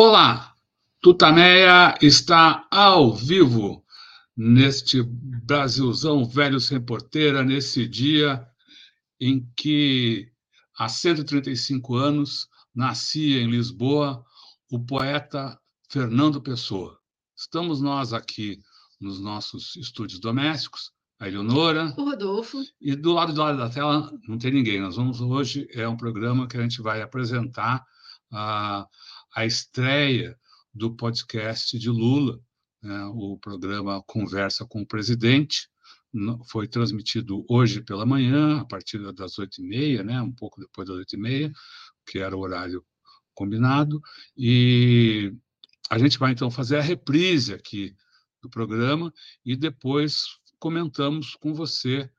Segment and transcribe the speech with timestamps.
[0.00, 0.54] Olá,
[1.00, 3.84] Tutameia está ao vivo
[4.36, 8.46] neste Brasilzão velho sem porteira, nesse dia
[9.20, 10.30] em que,
[10.78, 14.24] há 135 anos, nascia em Lisboa
[14.70, 15.58] o poeta
[15.90, 16.96] Fernando Pessoa.
[17.36, 18.60] Estamos nós aqui
[19.00, 21.92] nos nossos estúdios domésticos, a Eleonora.
[21.98, 22.62] O Rodolfo.
[22.80, 24.80] E do lado do lado da tela não tem ninguém.
[24.80, 27.84] Nós vamos hoje, é um programa que a gente vai apresentar
[28.32, 28.86] a,
[29.34, 30.38] a estreia
[30.72, 32.40] do podcast de Lula,
[32.82, 35.68] né, o programa Conversa com o Presidente,
[36.50, 40.88] foi transmitido hoje pela manhã, a partir das oito e meia, né, um pouco depois
[40.88, 41.52] das oito e meia,
[42.06, 42.84] que era o horário
[43.34, 44.00] combinado,
[44.36, 45.32] e
[45.90, 47.94] a gente vai então fazer a reprise aqui
[48.42, 49.12] do programa
[49.44, 50.24] e depois
[50.58, 52.10] comentamos com você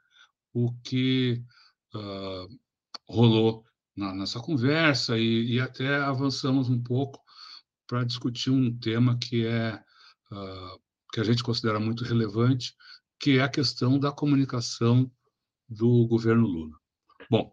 [0.53, 1.43] o que
[1.93, 2.59] uh,
[3.07, 3.65] rolou
[3.99, 7.21] na nossa conversa e, e, até avançamos um pouco
[7.85, 9.75] para discutir um tema que é
[10.31, 12.75] uh, que a gente considera muito relevante,
[13.19, 15.11] que é a questão da comunicação
[15.67, 16.77] do governo Lula.
[17.29, 17.51] Bom,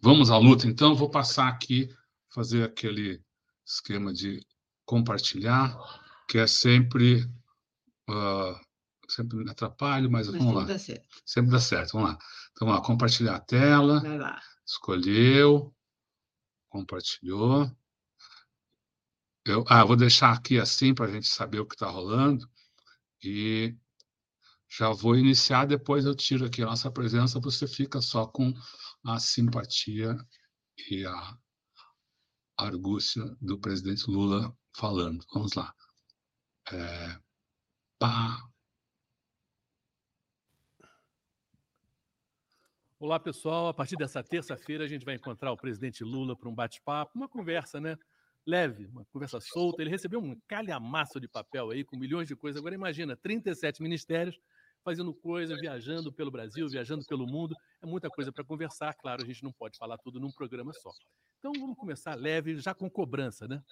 [0.00, 0.94] vamos à luta, então.
[0.94, 1.88] Vou passar aqui,
[2.32, 3.22] fazer aquele
[3.66, 4.40] esquema de
[4.86, 5.76] compartilhar,
[6.28, 7.24] que é sempre.
[8.08, 8.58] Uh,
[9.06, 10.64] sempre me atrapalho, mas, mas vamos lá.
[10.64, 11.92] Dá sempre dá certo.
[11.92, 12.18] Vamos lá.
[12.52, 14.00] Então, vamos lá, compartilhar a tela.
[14.00, 14.40] Vai lá.
[14.68, 15.74] Escolheu.
[16.68, 17.74] Compartilhou.
[19.46, 22.46] Eu, ah, vou deixar aqui assim para a gente saber o que está rolando.
[23.24, 23.74] E
[24.68, 28.52] já vou iniciar, depois eu tiro aqui a nossa presença, você fica só com
[29.06, 30.14] a simpatia
[30.90, 31.38] e a
[32.58, 35.24] argúcia do presidente Lula falando.
[35.32, 35.74] Vamos lá.
[36.70, 37.18] É,
[37.98, 38.47] pá.
[43.00, 43.68] Olá, pessoal.
[43.68, 47.28] A partir dessa terça-feira, a gente vai encontrar o presidente Lula para um bate-papo, uma
[47.28, 47.96] conversa, né?
[48.44, 49.80] Leve, uma conversa solta.
[49.80, 52.58] Ele recebeu um calhamaço de papel aí, com milhões de coisas.
[52.58, 54.36] Agora, imagina, 37 ministérios
[54.82, 57.54] fazendo coisa, viajando pelo Brasil, viajando pelo mundo.
[57.80, 58.92] É muita coisa para conversar.
[58.94, 60.90] Claro, a gente não pode falar tudo num programa só.
[61.38, 63.62] Então, vamos começar leve, já com cobrança, né?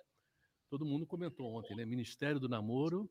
[0.71, 1.85] Todo mundo comentou ontem, né?
[1.85, 3.11] Ministério do Namoro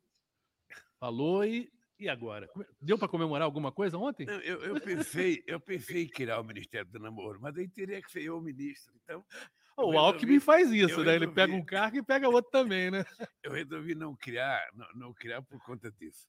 [0.98, 1.70] falou e
[2.00, 2.50] e agora?
[2.82, 4.26] Deu para comemorar alguma coisa ontem?
[4.26, 8.02] Não, eu, eu, pensei, eu pensei em criar o Ministério do Namoro, mas aí teria
[8.02, 8.94] que ser eu o ministro.
[9.04, 9.26] Então,
[9.78, 11.14] o resolvi, Alckmin faz isso, né?
[11.14, 13.04] Resolvi, Ele pega um cargo e pega outro também, né?
[13.44, 16.28] Eu resolvi não criar, não, não criar por conta disso.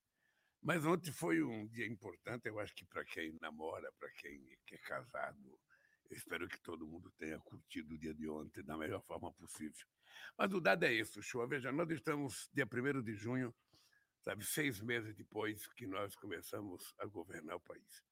[0.63, 4.79] Mas ontem foi um dia importante, eu acho que para quem namora, para quem é
[4.79, 5.39] casado,
[6.11, 9.87] eu espero que todo mundo tenha curtido o dia de ontem da melhor forma possível.
[10.37, 11.47] Mas o dado é isso, show.
[11.47, 13.55] Veja, nós estamos dia 1 de junho,
[14.27, 18.03] sabe, seis meses depois que nós começamos a governar o país.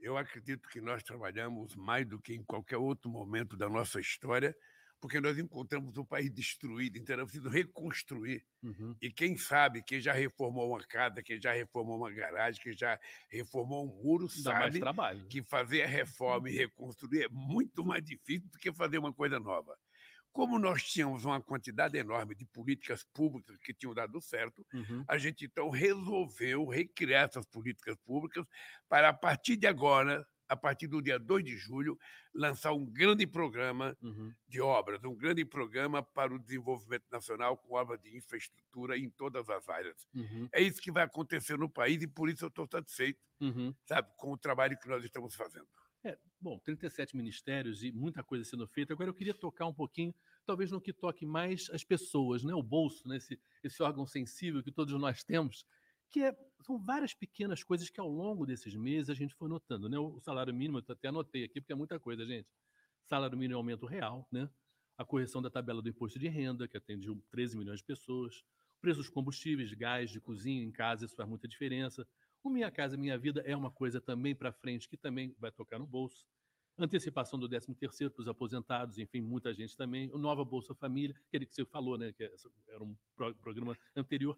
[0.00, 4.56] Eu acredito que nós trabalhamos mais do que em qualquer outro momento da nossa história
[5.04, 8.42] porque nós encontramos o país destruído, então era preciso reconstruir.
[8.62, 8.96] Uhum.
[9.02, 12.98] E quem sabe, quem já reformou uma casa, quem já reformou uma garagem, quem já
[13.28, 14.80] reformou um muro, Dá sabe
[15.28, 19.38] que fazer a reforma e reconstruir é muito mais difícil do que fazer uma coisa
[19.38, 19.78] nova.
[20.34, 25.04] Como nós tínhamos uma quantidade enorme de políticas públicas que tinham dado certo, uhum.
[25.06, 28.44] a gente então resolveu recriar essas políticas públicas
[28.88, 31.96] para, a partir de agora, a partir do dia 2 de julho,
[32.34, 34.32] lançar um grande programa uhum.
[34.48, 39.48] de obras, um grande programa para o desenvolvimento nacional com obras de infraestrutura em todas
[39.48, 40.04] as áreas.
[40.12, 40.48] Uhum.
[40.52, 43.72] É isso que vai acontecer no país e por isso eu estou satisfeito, uhum.
[43.84, 45.68] sabe, com o trabalho que nós estamos fazendo.
[46.44, 48.92] Bom, 37 ministérios e muita coisa sendo feita.
[48.92, 52.54] Agora eu queria tocar um pouquinho, talvez no que toque mais as pessoas, né?
[52.54, 53.16] o bolso, né?
[53.16, 55.64] esse, esse órgão sensível que todos nós temos
[56.10, 59.88] que é, são várias pequenas coisas que ao longo desses meses a gente foi notando.
[59.88, 59.98] Né?
[59.98, 62.46] O salário mínimo, eu até anotei aqui, porque é muita coisa, gente.
[63.06, 64.46] Salário mínimo é aumento real, né?
[64.98, 68.44] a correção da tabela do imposto de renda, que atende 13 milhões de pessoas,
[68.76, 72.06] o preço dos combustíveis, gás, de cozinha em casa, isso faz muita diferença.
[72.42, 75.78] O Minha Casa Minha Vida é uma coisa também para frente que também vai tocar
[75.78, 76.26] no bolso
[76.78, 81.46] antecipação do 13º para os aposentados, enfim, muita gente também, o Nova Bolsa Família, aquele
[81.46, 82.24] que você falou, né, que
[82.68, 82.96] era um
[83.40, 84.36] programa anterior,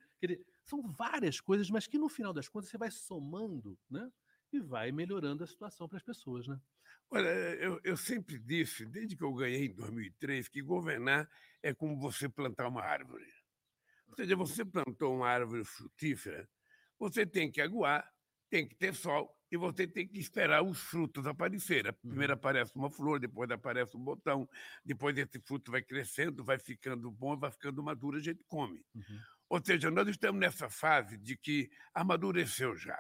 [0.65, 4.11] são várias coisas, mas que no final das contas você vai somando, né,
[4.53, 6.61] e vai melhorando a situação para as pessoas, né?
[7.11, 11.29] Olha, eu, eu sempre disse, desde que eu ganhei em 2003, que governar
[11.62, 13.33] é como você plantar uma árvore.
[14.09, 16.49] Ou seja, você plantou uma árvore frutífera,
[16.99, 18.12] você tem que aguar,
[18.49, 21.93] tem que ter sol, e você tem que esperar os frutos aparecerem.
[21.93, 22.39] Primeiro uhum.
[22.39, 24.49] aparece uma flor, depois aparece um botão,
[24.85, 28.85] depois esse fruto vai crescendo, vai ficando bom, vai ficando maduro, a gente come.
[28.95, 29.21] Uhum.
[29.49, 32.99] Ou seja, nós estamos nessa fase de que amadureceu já.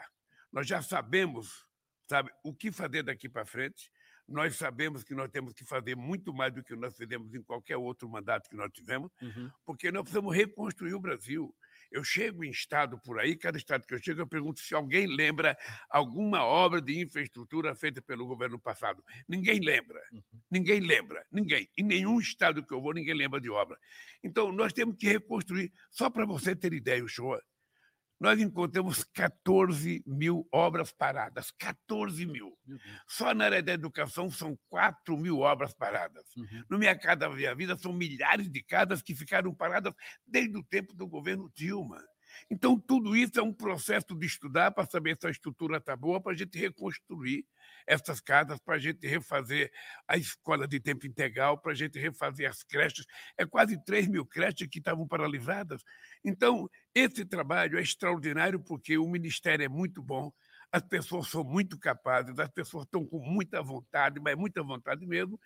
[0.52, 1.66] Nós já sabemos,
[2.08, 3.90] sabe, o que fazer daqui para frente.
[4.28, 7.76] nós sabemos que nós temos que fazer muito mais do que nós fizemos em qualquer
[7.76, 9.50] outro mandato que nós tivemos, uhum.
[9.64, 11.54] porque nós precisamos reconstruir o Brasil.
[11.96, 15.06] Eu chego em estado por aí, cada estado que eu chego, eu pergunto se alguém
[15.06, 15.56] lembra
[15.88, 19.02] alguma obra de infraestrutura feita pelo governo passado.
[19.26, 19.98] Ninguém lembra.
[20.12, 20.22] Uhum.
[20.50, 21.24] Ninguém lembra.
[21.32, 21.66] Ninguém.
[21.74, 23.78] Em nenhum estado que eu vou, ninguém lembra de obra.
[24.22, 25.72] Então, nós temos que reconstruir.
[25.90, 27.34] Só para você ter ideia, o show
[28.18, 31.50] nós encontramos 14 mil obras paradas.
[31.58, 32.56] 14 mil.
[33.06, 36.24] Só na área da educação são 4 mil obras paradas.
[36.36, 36.64] Uhum.
[36.68, 39.92] No Minha Casa Via Vida são milhares de casas que ficaram paradas
[40.26, 42.02] desde o tempo do governo Dilma.
[42.50, 46.20] Então, tudo isso é um processo de estudar para saber se a estrutura está boa,
[46.20, 47.44] para a gente reconstruir
[47.86, 49.70] essas casas, para a gente refazer
[50.08, 53.06] a escola de tempo integral, para a gente refazer as creches.
[53.36, 55.82] É quase 3 mil creches que estavam paralisadas.
[56.24, 60.32] Então, esse trabalho é extraordinário porque o Ministério é muito bom,
[60.72, 65.38] as pessoas são muito capazes, as pessoas estão com muita vontade, mas muita vontade mesmo,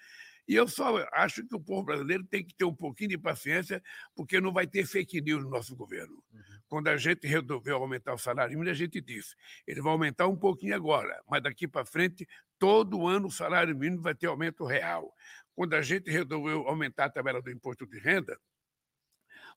[0.50, 3.81] e eu só acho que o povo brasileiro tem que ter um pouquinho de paciência,
[4.17, 6.20] porque não vai ter fake news no nosso governo.
[6.32, 6.43] Uhum.
[6.67, 10.37] Quando a gente resolveu aumentar o salário mínimo, a gente disse: ele vai aumentar um
[10.37, 12.26] pouquinho agora, mas daqui para frente,
[12.58, 15.14] todo ano o salário mínimo vai ter aumento real.
[15.55, 18.37] Quando a gente resolveu aumentar a tabela do imposto de renda,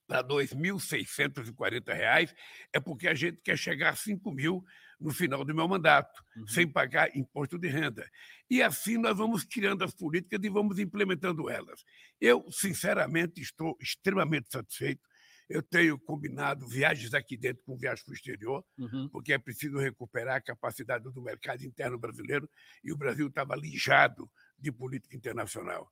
[0.05, 2.35] para R$ 2.640,
[2.71, 4.63] é porque a gente quer chegar a R$ 5.000
[5.03, 6.47] no final do meu mandato, uhum.
[6.47, 8.09] sem pagar imposto de renda.
[8.49, 11.83] E assim nós vamos criando as políticas e vamos implementando elas.
[12.19, 15.01] Eu, sinceramente, estou extremamente satisfeito.
[15.49, 19.09] Eu tenho combinado viagens aqui dentro com viagens para o exterior, uhum.
[19.11, 22.49] porque é preciso recuperar a capacidade do mercado interno brasileiro
[22.81, 25.91] e o Brasil estava lijado de política internacional.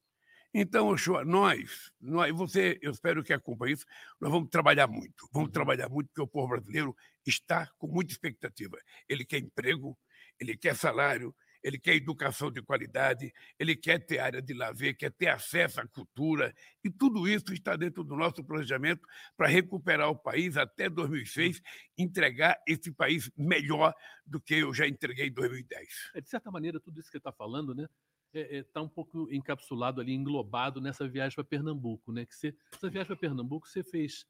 [0.54, 3.86] Então, Ochoa, nós, nós, você, eu espero que acompanhe isso,
[4.20, 5.54] nós vamos trabalhar muito, vamos uhum.
[5.54, 6.96] trabalhar muito, porque o povo brasileiro
[7.26, 8.78] está com muita expectativa.
[9.08, 9.98] Ele quer emprego,
[10.38, 11.34] ele quer salário,
[11.64, 15.88] ele quer educação de qualidade, ele quer ter área de lazer, quer ter acesso à
[15.88, 16.54] cultura,
[16.84, 19.08] e tudo isso está dentro do nosso planejamento
[19.38, 21.62] para recuperar o país até 2006,
[21.98, 23.94] entregar esse país melhor
[24.26, 26.12] do que eu já entreguei em 2010.
[26.16, 27.88] É, de certa maneira, tudo isso que você está falando, né?
[28.34, 32.26] Está é, é, tá um pouco encapsulado ali, englobado nessa viagem para Pernambuco, né?
[32.26, 34.26] Que você, essa viagem para Pernambuco você fez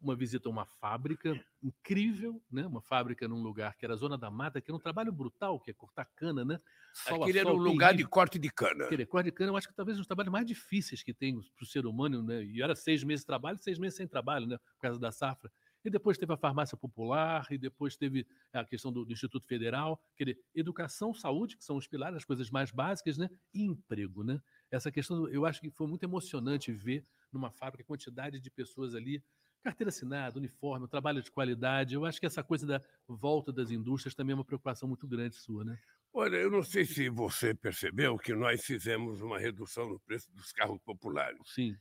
[0.00, 2.66] uma visita a uma fábrica incrível, né?
[2.66, 5.60] Uma fábrica num lugar que era a zona da mata, que era um trabalho brutal,
[5.60, 6.58] que é cortar cana, né?
[6.92, 8.86] Sol Aquele era um lugar de corte de cana.
[8.86, 11.38] Aquele corte de cana, eu acho que talvez um dos trabalhos mais difíceis que tem
[11.38, 12.42] para o ser humano, né?
[12.42, 14.56] E era seis meses de trabalho, seis meses sem trabalho, né?
[14.56, 15.52] Por causa da safra.
[15.84, 20.00] E depois teve a farmácia popular, e depois teve a questão do, do Instituto Federal,
[20.16, 23.28] quer dizer, educação, saúde, que são os pilares, as coisas mais básicas, né?
[23.54, 24.40] E emprego, né?
[24.70, 28.94] Essa questão, eu acho que foi muito emocionante ver numa fábrica a quantidade de pessoas
[28.94, 29.22] ali,
[29.62, 31.94] carteira assinada, uniforme, trabalho de qualidade.
[31.94, 35.36] Eu acho que essa coisa da volta das indústrias também é uma preocupação muito grande
[35.36, 35.78] sua, né?
[36.12, 40.50] Olha, eu não sei se você percebeu que nós fizemos uma redução no preço dos
[40.52, 41.38] carros populares.
[41.44, 41.76] Sim.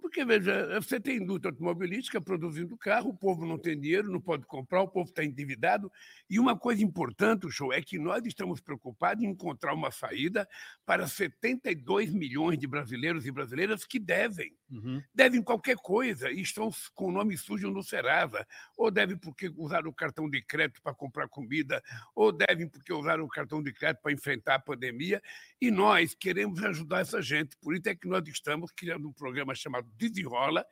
[0.00, 4.46] Porque, veja, você tem indústria automobilística produzindo carro, o povo não tem dinheiro, não pode
[4.46, 5.90] comprar, o povo está endividado.
[6.30, 10.48] E uma coisa importante, show, é que nós estamos preocupados em encontrar uma saída
[10.86, 14.56] para 72 milhões de brasileiros e brasileiras que devem.
[14.70, 15.02] Uhum.
[15.12, 18.46] Devem qualquer coisa e estão com o nome sujo no Serasa.
[18.76, 21.82] Ou devem porque usaram o cartão de crédito para comprar comida,
[22.14, 25.20] ou devem porque usaram o cartão de crédito para enfrentar a pandemia.
[25.60, 27.56] E nós queremos ajudar essa gente.
[27.58, 30.64] Por isso é que nós estamos criando um programa chamado Desenrola,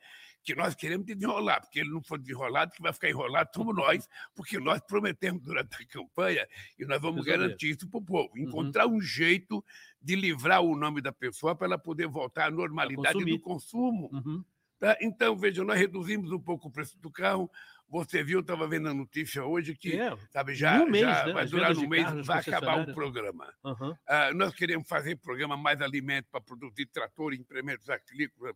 [0.43, 4.09] que nós queremos desenrolar, porque ele não for desenrolado, que vai ficar enrolado somos nós,
[4.35, 6.45] porque nós prometemos durante a campanha
[6.77, 8.29] e nós vamos garantir isso para o povo.
[8.35, 8.43] Uhum.
[8.43, 8.97] Encontrar uhum.
[8.97, 9.63] um jeito
[10.01, 14.09] de livrar o nome da pessoa para ela poder voltar à normalidade do consumo.
[14.11, 14.43] Uhum.
[14.79, 14.97] Tá?
[14.99, 17.49] Então, veja, nós reduzimos um pouco o preço do carro,
[17.93, 21.33] você viu, estava vendo a notícia hoje que é, sabe, já, um mês, já né?
[21.33, 23.53] vai durar um mês, vai acabar o programa.
[23.63, 23.91] Uhum.
[23.91, 28.55] Uh, nós queremos fazer programa mais alimento para produzir trator e implementos agrícolas,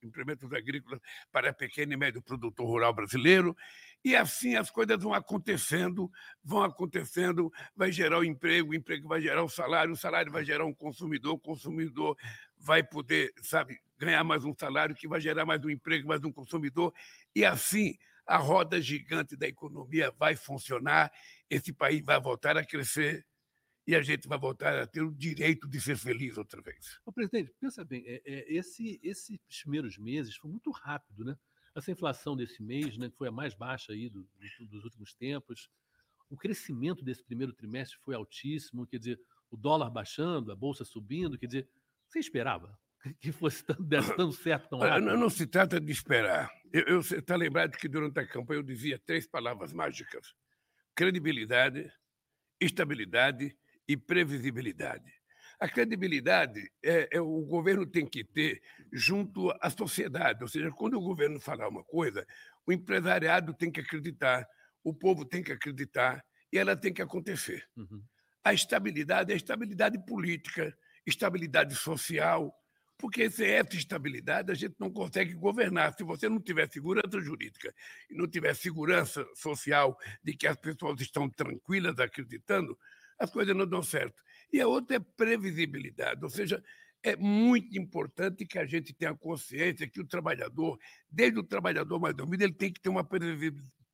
[0.00, 1.00] implementos agrícolas
[1.32, 3.56] para pequeno e médio produtor rural brasileiro.
[4.04, 6.08] E assim as coisas vão acontecendo,
[6.44, 10.44] vão acontecendo, vai gerar o emprego, o emprego vai gerar o salário, o salário vai
[10.44, 12.16] gerar um consumidor, o consumidor
[12.56, 16.30] vai poder, sabe, ganhar mais um salário que vai gerar mais um emprego, mais um
[16.30, 16.94] consumidor.
[17.34, 21.12] E assim a roda gigante da economia vai funcionar,
[21.48, 23.24] esse país vai voltar a crescer
[23.86, 26.98] e a gente vai voltar a ter o direito de ser feliz outra vez.
[27.04, 31.38] Ô, presidente, pensa bem, é, é, esse, esses primeiros meses foi muito rápido, né?
[31.74, 35.14] Essa inflação desse mês, né, que foi a mais baixa aí do, do, dos últimos
[35.14, 35.68] tempos,
[36.28, 41.38] o crescimento desse primeiro trimestre foi altíssimo, quer dizer, o dólar baixando, a bolsa subindo,
[41.38, 41.68] quer dizer,
[42.08, 42.76] você esperava?
[43.20, 45.06] que fosse tão, desse tão certo tão rápido?
[45.06, 46.50] Não, não, se trata de esperar.
[46.72, 50.34] Eu está lembrado que durante a campanha eu dizia três palavras mágicas:
[50.94, 51.90] credibilidade,
[52.60, 53.56] estabilidade
[53.88, 55.12] e previsibilidade.
[55.58, 58.60] A credibilidade é, é, o governo tem que ter
[58.92, 62.26] junto à sociedade, ou seja, quando o governo falar uma coisa,
[62.66, 64.46] o empresariado tem que acreditar,
[64.84, 66.22] o povo tem que acreditar
[66.52, 67.66] e ela tem que acontecer.
[67.74, 68.02] Uhum.
[68.44, 72.54] A estabilidade é estabilidade política, estabilidade social,
[72.98, 75.94] porque essa estabilidade a gente não consegue governar.
[75.94, 77.74] Se você não tiver segurança jurídica
[78.10, 82.78] e não tiver segurança social de que as pessoas estão tranquilas acreditando,
[83.18, 84.22] as coisas não dão certo.
[84.52, 86.62] E a outra é previsibilidade, ou seja,
[87.02, 90.78] é muito importante que a gente tenha consciência que o trabalhador,
[91.10, 93.04] desde o trabalhador mais humilde, ele tem que ter uma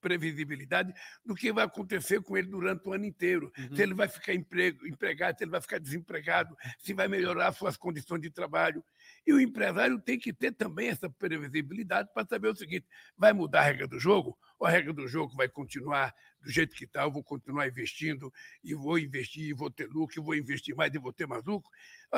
[0.02, 0.92] previsibilidade
[1.24, 3.50] do que vai acontecer com ele durante o ano inteiro.
[3.56, 3.76] Uhum.
[3.76, 7.76] Se ele vai ficar emprego, empregado, se ele vai ficar desempregado, se vai melhorar suas
[7.76, 8.84] condições de trabalho.
[9.26, 13.60] E o empresário tem que ter também essa previsibilidade para saber o seguinte: vai mudar
[13.60, 14.36] a regra do jogo?
[14.58, 17.02] Ou a regra do jogo vai continuar do jeito que está?
[17.02, 18.32] Eu vou continuar investindo
[18.64, 21.44] e vou investir e vou ter lucro, e vou investir mais e vou ter mais
[21.44, 21.70] lucro.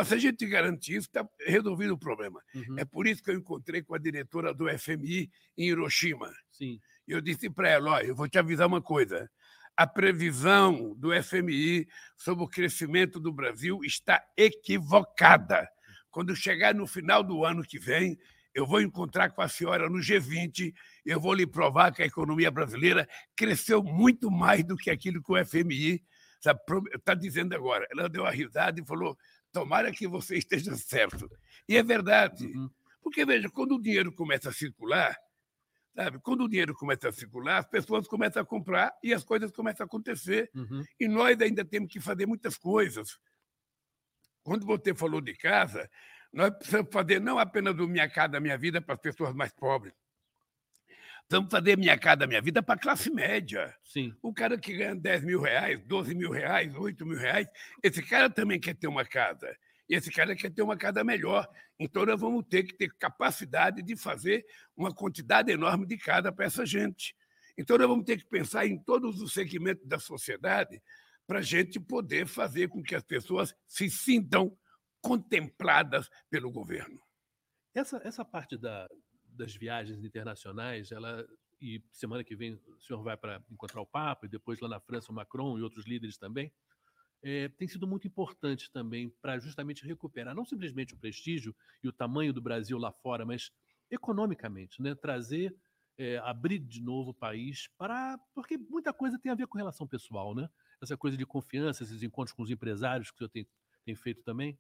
[0.05, 2.43] Se a gente garantir isso, está resolvido o problema.
[2.55, 2.79] Uhum.
[2.79, 6.33] É por isso que eu encontrei com a diretora do FMI em Hiroshima.
[6.51, 6.81] Sim.
[7.07, 9.31] Eu disse para ela: olha, eu vou te avisar uma coisa.
[9.77, 15.69] A previsão do FMI sobre o crescimento do Brasil está equivocada.
[16.11, 18.17] Quando chegar no final do ano que vem,
[18.55, 20.73] eu vou encontrar com a senhora no G20,
[21.05, 25.33] eu vou lhe provar que a economia brasileira cresceu muito mais do que aquilo que
[25.33, 26.01] o FMI
[26.95, 27.87] está dizendo agora.
[27.91, 29.19] Ela deu uma risada e falou:
[29.53, 31.29] tomara que você esteja certo.
[31.69, 32.47] E é verdade.
[32.47, 32.71] Uhum.
[33.03, 35.17] Porque, veja, quando o dinheiro começa a circular,
[35.95, 36.19] Sabe?
[36.19, 39.85] Quando o dinheiro começa a circular, as pessoas começam a comprar e as coisas começam
[39.85, 40.51] a acontecer.
[40.55, 40.83] Uhum.
[40.99, 43.19] E nós ainda temos que fazer muitas coisas.
[44.43, 45.89] Quando você falou de casa,
[46.33, 49.95] nós precisamos fazer não apenas o Minha Casa Minha Vida para as pessoas mais pobres.
[51.29, 53.75] Precisamos fazer Minha Casa Minha Vida para a classe média.
[53.85, 54.15] Sim.
[54.21, 57.49] O cara que ganha 10 mil reais, 12 mil reais, 8 mil reais,
[57.83, 59.57] esse cara também quer ter uma casa.
[59.89, 61.49] E esse cara quer ter uma casa melhor.
[61.79, 64.45] Então, nós vamos ter que ter capacidade de fazer
[64.77, 67.15] uma quantidade enorme de casa para essa gente.
[67.57, 70.83] Então, nós vamos ter que pensar em todos os segmentos da sociedade
[71.27, 74.57] para a gente poder fazer com que as pessoas se sintam
[75.01, 77.01] contempladas pelo governo.
[77.75, 78.89] Essa, essa parte da,
[79.27, 81.27] das viagens internacionais, ela
[81.61, 84.81] e semana que vem o senhor vai para encontrar o Papa e depois lá na
[84.81, 86.53] França o Macron e outros líderes também
[87.25, 91.93] é, tem sido muito importante também para justamente recuperar não simplesmente o prestígio e o
[91.93, 93.51] tamanho do Brasil lá fora, mas
[93.91, 94.95] economicamente, né?
[94.95, 95.57] trazer,
[95.97, 98.19] é, abrir de novo o país para.
[98.35, 100.49] Porque muita coisa tem a ver com relação pessoal, né?
[100.83, 103.49] Essa coisa de confiança, esses encontros com os empresários que o senhor tem,
[103.87, 104.59] tem feito também.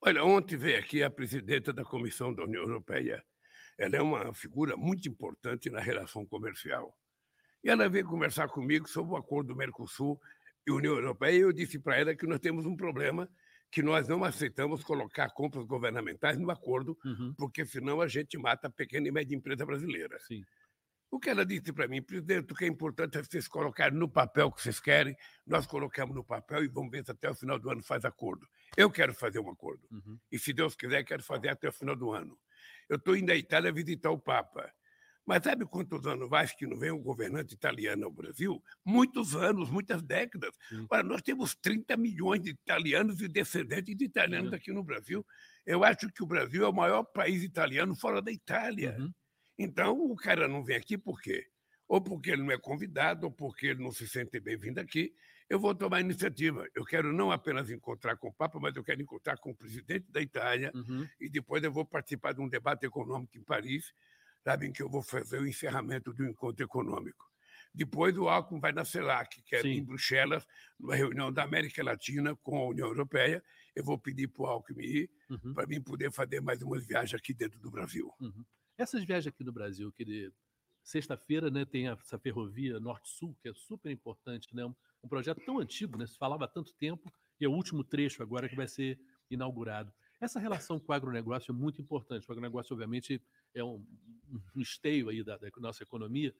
[0.00, 3.22] Olha, ontem veio aqui a presidenta da Comissão da União Europeia.
[3.76, 6.96] Ela é uma figura muito importante na relação comercial.
[7.62, 10.20] E ela veio conversar comigo sobre o acordo do Mercosul
[10.66, 13.28] e União Europeia, eu disse para ela que nós temos um problema
[13.70, 17.34] que nós não aceitamos colocar compras governamentais no acordo, uhum.
[17.36, 20.18] porque senão a gente mata a pequena e média empresa brasileira.
[20.20, 20.42] Sim.
[21.10, 24.08] O que ela disse para mim, presidente, o que é importante é vocês colocarem no
[24.08, 27.34] papel o que vocês querem, nós colocamos no papel e vamos ver se até o
[27.34, 28.46] final do ano faz acordo.
[28.76, 29.86] Eu quero fazer um acordo.
[29.90, 30.18] Uhum.
[30.30, 32.38] E se Deus quiser, quero fazer até o final do ano.
[32.88, 34.72] Eu estou indo à Itália visitar o Papa.
[35.26, 38.62] Mas sabe quantos anos faz que não vem um governante italiano ao Brasil?
[38.84, 40.56] Muitos anos, muitas décadas.
[40.88, 45.26] Ora, nós temos 30 milhões de italianos e descendentes de italianos aqui no Brasil.
[45.66, 48.96] Eu acho que o Brasil é o maior país italiano fora da Itália.
[49.00, 49.12] Uhum.
[49.58, 51.44] Então, o cara não vem aqui por quê?
[51.88, 55.12] Ou porque ele não é convidado, ou porque ele não se sente bem-vindo aqui.
[55.50, 56.68] Eu vou tomar iniciativa.
[56.72, 60.06] Eu quero não apenas encontrar com o Papa, mas eu quero encontrar com o presidente
[60.10, 61.06] da Itália uhum.
[61.20, 63.92] e depois eu vou participar de um debate econômico em Paris
[64.46, 67.28] sabem que eu vou fazer o encerramento do encontro econômico.
[67.74, 69.70] Depois o Alckmin vai na CELAC, que é Sim.
[69.70, 70.46] em Bruxelas,
[70.78, 73.42] numa reunião da América Latina com a União Europeia.
[73.74, 75.52] Eu vou pedir para o Alckmin ir, uhum.
[75.52, 78.08] para mim poder fazer mais umas viagens aqui dentro do Brasil.
[78.20, 78.44] Uhum.
[78.78, 80.32] Essas viagens aqui no Brasil, que
[80.80, 84.64] sexta-feira né, tem essa ferrovia Norte-Sul, que é super importante, né?
[85.02, 86.06] um projeto tão antigo, né?
[86.06, 88.96] se falava há tanto tempo, e é o último trecho agora que vai ser
[89.28, 89.92] inaugurado.
[90.20, 92.26] Essa relação com o agronegócio é muito importante.
[92.28, 93.22] O agronegócio, obviamente,
[93.54, 93.84] é um,
[94.54, 96.34] um esteio aí da, da nossa economia.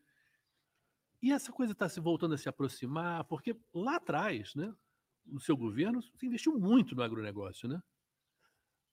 [1.22, 4.74] E essa coisa está se voltando a se aproximar, porque lá atrás, né,
[5.24, 7.82] no seu governo, se investiu muito no agronegócio, né?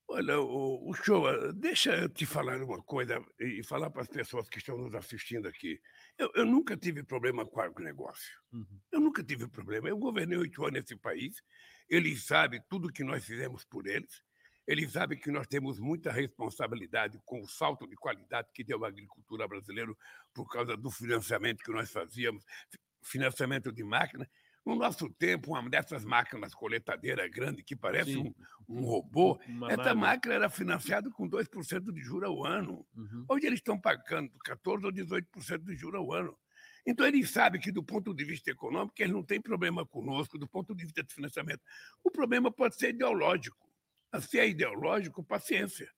[0.07, 1.23] Olha, o, o show,
[1.53, 5.47] deixa eu te falar uma coisa e falar para as pessoas que estão nos assistindo
[5.47, 5.81] aqui.
[6.17, 8.31] Eu, eu nunca tive problema com o agronegócio.
[8.51, 8.79] Uhum.
[8.91, 9.89] Eu nunca tive problema.
[9.89, 11.41] Eu governei oito anos nesse país.
[11.89, 14.21] Eles sabem tudo que nós fizemos por eles.
[14.65, 18.88] Eles sabem que nós temos muita responsabilidade com o salto de qualidade que deu a
[18.88, 19.93] agricultura brasileira
[20.34, 22.43] por causa do financiamento que nós fazíamos,
[23.01, 24.29] financiamento de máquina.
[24.65, 28.34] No nosso tempo, uma dessas máquinas coletadeiras grandes, que parece um,
[28.70, 29.96] um, robô, uma essa máquina.
[29.96, 32.86] máquina era financiada com 2% de juros ao ano.
[32.96, 33.25] Uhum.
[33.27, 36.38] Hoje eles estão pagando 14% ou 18% de juros ao ano.
[36.86, 40.48] Então, eles sabem que, do ponto de vista econômico, eles não têm problema conosco, do
[40.48, 41.62] ponto de vista de financiamento.
[42.03, 43.62] O problema pode ser ideológico.
[44.22, 45.89] Se é ideológico, paciência.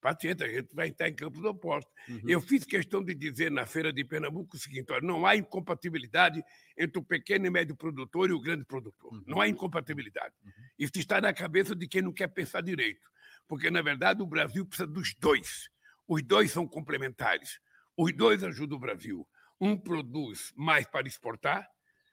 [0.00, 1.92] Paciência, a gente vai estar em campos opostos.
[2.08, 2.22] Uhum.
[2.26, 6.42] Eu fiz questão de dizer na Feira de Pernambuco o seguinte: olha, não há incompatibilidade
[6.76, 9.12] entre o pequeno e médio produtor e o grande produtor.
[9.12, 9.22] Uhum.
[9.26, 10.34] Não há incompatibilidade.
[10.42, 10.52] Uhum.
[10.78, 13.10] Isso está na cabeça de quem não quer pensar direito.
[13.46, 15.68] Porque, na verdade, o Brasil precisa dos dois.
[16.08, 17.60] Os dois são complementares.
[17.94, 19.28] Os dois ajudam o Brasil.
[19.60, 21.68] Um produz mais para exportar,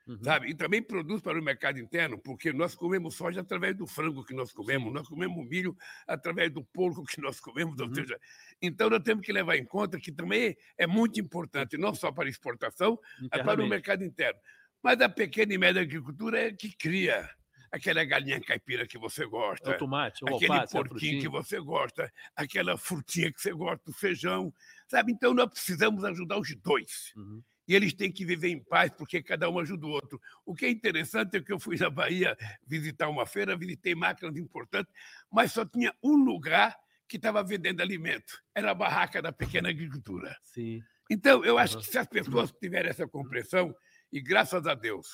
[0.07, 0.23] uhum.
[0.23, 0.49] sabe?
[0.49, 4.33] E também produz para o mercado interno, porque nós comemos soja através do frango que
[4.33, 5.75] nós comemos, nós comemos milho
[6.07, 7.87] através do porco que nós comemos, uhum.
[7.87, 8.19] ou seja,
[8.61, 12.29] então nós temos que levar em conta que também é muito importante, não só para
[12.29, 12.99] exportação,
[13.31, 14.39] mas para o mercado interno.
[14.81, 17.29] Mas a pequena e média agricultura é que cria
[17.71, 21.59] aquela galinha caipira que você gosta, é o tomate, o aquele alface, porquinho que você
[21.59, 24.53] gosta, aquela frutinha que você gosta, o feijão,
[24.87, 25.11] sabe?
[25.11, 27.13] Então nós precisamos ajudar os dois.
[27.15, 27.43] Uhum.
[27.67, 30.21] E eles têm que viver em paz, porque cada um ajuda o outro.
[30.45, 34.37] O que é interessante é que eu fui na Bahia visitar uma feira, visitei máquinas
[34.37, 34.93] importantes,
[35.31, 36.75] mas só tinha um lugar
[37.07, 38.41] que estava vendendo alimento.
[38.55, 40.35] Era a barraca da pequena agricultura.
[40.43, 40.81] Sim.
[41.09, 43.75] Então, eu acho que se as pessoas tiverem essa compreensão,
[44.11, 45.07] e graças a Deus,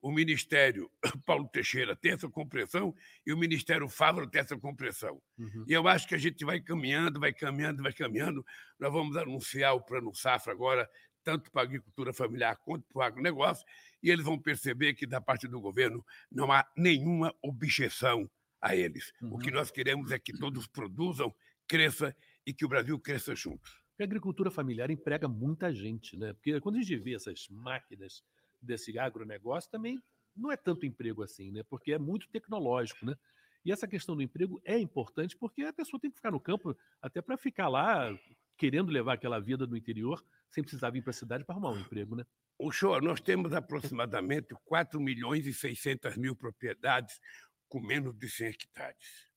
[0.00, 0.90] o Ministério
[1.26, 2.94] Paulo Teixeira tem essa compreensão
[3.26, 5.20] e o Ministério Fávaro tem essa compreensão.
[5.38, 5.64] Uhum.
[5.66, 8.44] E eu acho que a gente vai caminhando, vai caminhando, vai caminhando.
[8.78, 10.88] Nós vamos anunciar o Plano Safra agora,
[11.26, 13.66] tanto para a agricultura familiar quanto para o agronegócio,
[14.00, 18.30] e eles vão perceber que, da parte do governo, não há nenhuma objeção
[18.62, 19.12] a eles.
[19.20, 19.34] Uhum.
[19.34, 21.34] O que nós queremos é que todos produzam,
[21.66, 22.16] cresça
[22.46, 23.68] e que o Brasil cresça junto.
[24.00, 26.32] A agricultura familiar emprega muita gente, né?
[26.32, 28.22] Porque quando a gente vê essas máquinas
[28.62, 30.00] desse agronegócio também
[30.36, 31.64] não é tanto emprego assim, né?
[31.64, 33.16] Porque é muito tecnológico, né?
[33.64, 36.76] E essa questão do emprego é importante porque a pessoa tem que ficar no campo
[37.02, 38.16] até para ficar lá
[38.56, 41.80] querendo levar aquela vida do interior sem precisar vir para a cidade para arrumar um
[41.80, 42.24] emprego, né?
[42.58, 47.20] O senhor, nós temos aproximadamente 4 milhões e 600 mil propriedades
[47.68, 49.30] com menos de 100 hectares.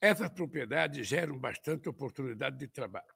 [0.00, 3.12] Essas propriedades geram bastante oportunidade de trabalho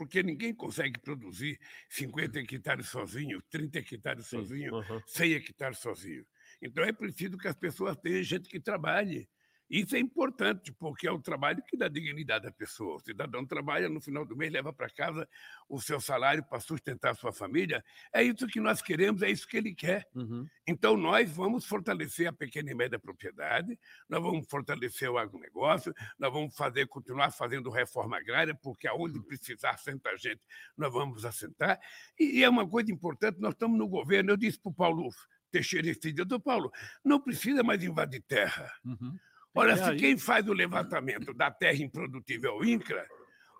[0.00, 1.60] porque ninguém consegue produzir
[1.90, 5.02] 50 hectares sozinho, 30 hectares sozinho, uhum.
[5.06, 6.24] 100 hectares sozinho.
[6.62, 9.28] Então é preciso que as pessoas tenham gente que trabalhe.
[9.70, 12.96] Isso é importante, porque é o trabalho que dá dignidade à pessoa.
[12.96, 15.28] O cidadão trabalha, no final do mês leva para casa
[15.68, 17.84] o seu salário para sustentar a sua família.
[18.12, 20.08] É isso que nós queremos, é isso que ele quer.
[20.12, 20.44] Uhum.
[20.66, 23.78] Então, nós vamos fortalecer a pequena e média propriedade,
[24.08, 29.70] nós vamos fortalecer o agronegócio, nós vamos fazer, continuar fazendo reforma agrária, porque aonde precisar
[29.70, 30.40] assentar gente,
[30.76, 31.78] nós vamos assentar.
[32.18, 35.10] E, e é uma coisa importante, nós estamos no governo, eu disse para o Paulo
[35.50, 36.72] Teixeira esse dia, Paulo,
[37.04, 38.72] não precisa mais invadir terra.
[38.84, 39.16] Uhum.
[39.54, 43.06] Olha, se quem faz o levantamento da terra improdutiva é o INCRA,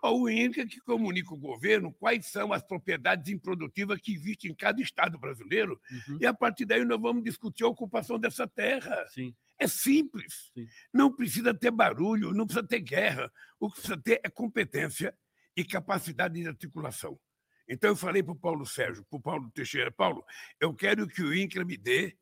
[0.01, 4.55] ou o INCRA que comunica o governo quais são as propriedades improdutivas que existem em
[4.55, 6.17] cada estado brasileiro, uhum.
[6.19, 9.05] e a partir daí nós vamos discutir a ocupação dessa terra.
[9.09, 9.35] Sim.
[9.59, 10.51] É simples.
[10.55, 10.67] Sim.
[10.91, 13.31] Não precisa ter barulho, não precisa ter guerra.
[13.59, 15.15] O que precisa ter é competência
[15.55, 17.19] e capacidade de articulação.
[17.69, 20.25] Então eu falei para o Paulo Sérgio, para o Paulo Teixeira, Paulo,
[20.59, 22.17] eu quero que o INCRA me dê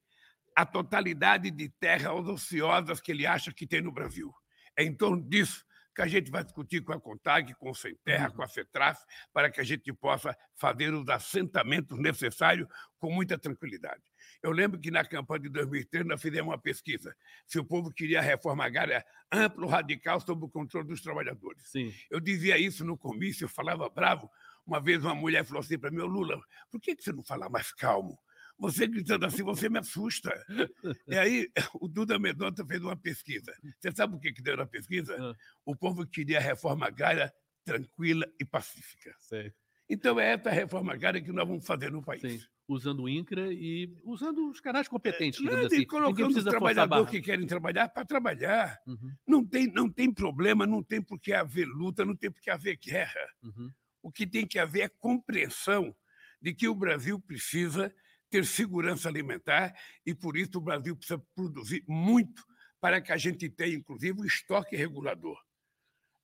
[0.59, 4.29] a totalidade de terras ociosas que ele acha que tem no Brasil.
[4.75, 7.95] É em torno disso que a gente vai discutir com a CONTAG, com o Sem
[8.03, 12.67] Terra, com a FETRAF, para que a gente possa fazer os assentamentos necessários
[12.97, 14.03] com muita tranquilidade.
[14.43, 17.15] Eu lembro que na campanha de 2003 nós fizemos uma pesquisa
[17.47, 21.69] se o povo queria reforma agrária ampla, radical, sob o controle dos trabalhadores.
[21.69, 21.93] Sim.
[22.11, 24.29] Eu dizia isso no comício, eu falava bravo.
[24.65, 26.37] Uma vez uma mulher falou assim para mim, Lula,
[26.69, 28.19] por que você não fala mais calmo?
[28.59, 30.31] Você gritando assim, você me assusta.
[31.07, 33.53] E aí, o Duda Medonta fez uma pesquisa.
[33.79, 35.15] Você sabe o que, que deu na pesquisa?
[35.19, 35.35] Ah.
[35.65, 39.15] O povo queria a reforma agrária tranquila e pacífica.
[39.19, 39.53] Sei.
[39.89, 42.21] Então, é essa reforma agrária que nós vamos fazer no país.
[42.21, 42.39] Sim.
[42.67, 45.85] Usando o INCRA e usando os canais competentes, é, assim.
[45.85, 48.79] colocando os trabalhadores que querem trabalhar para trabalhar.
[48.85, 49.11] Uhum.
[49.27, 52.51] Não, tem, não tem problema, não tem por que haver luta, não tem por que
[52.51, 53.27] haver guerra.
[53.41, 53.71] Uhum.
[54.03, 55.95] O que tem que haver é compreensão
[56.39, 57.91] de que o Brasil precisa
[58.29, 59.73] ter segurança alimentar
[60.05, 62.43] e, por isso, o Brasil precisa produzir muito
[62.79, 65.37] para que a gente tenha, inclusive, um estoque regulador.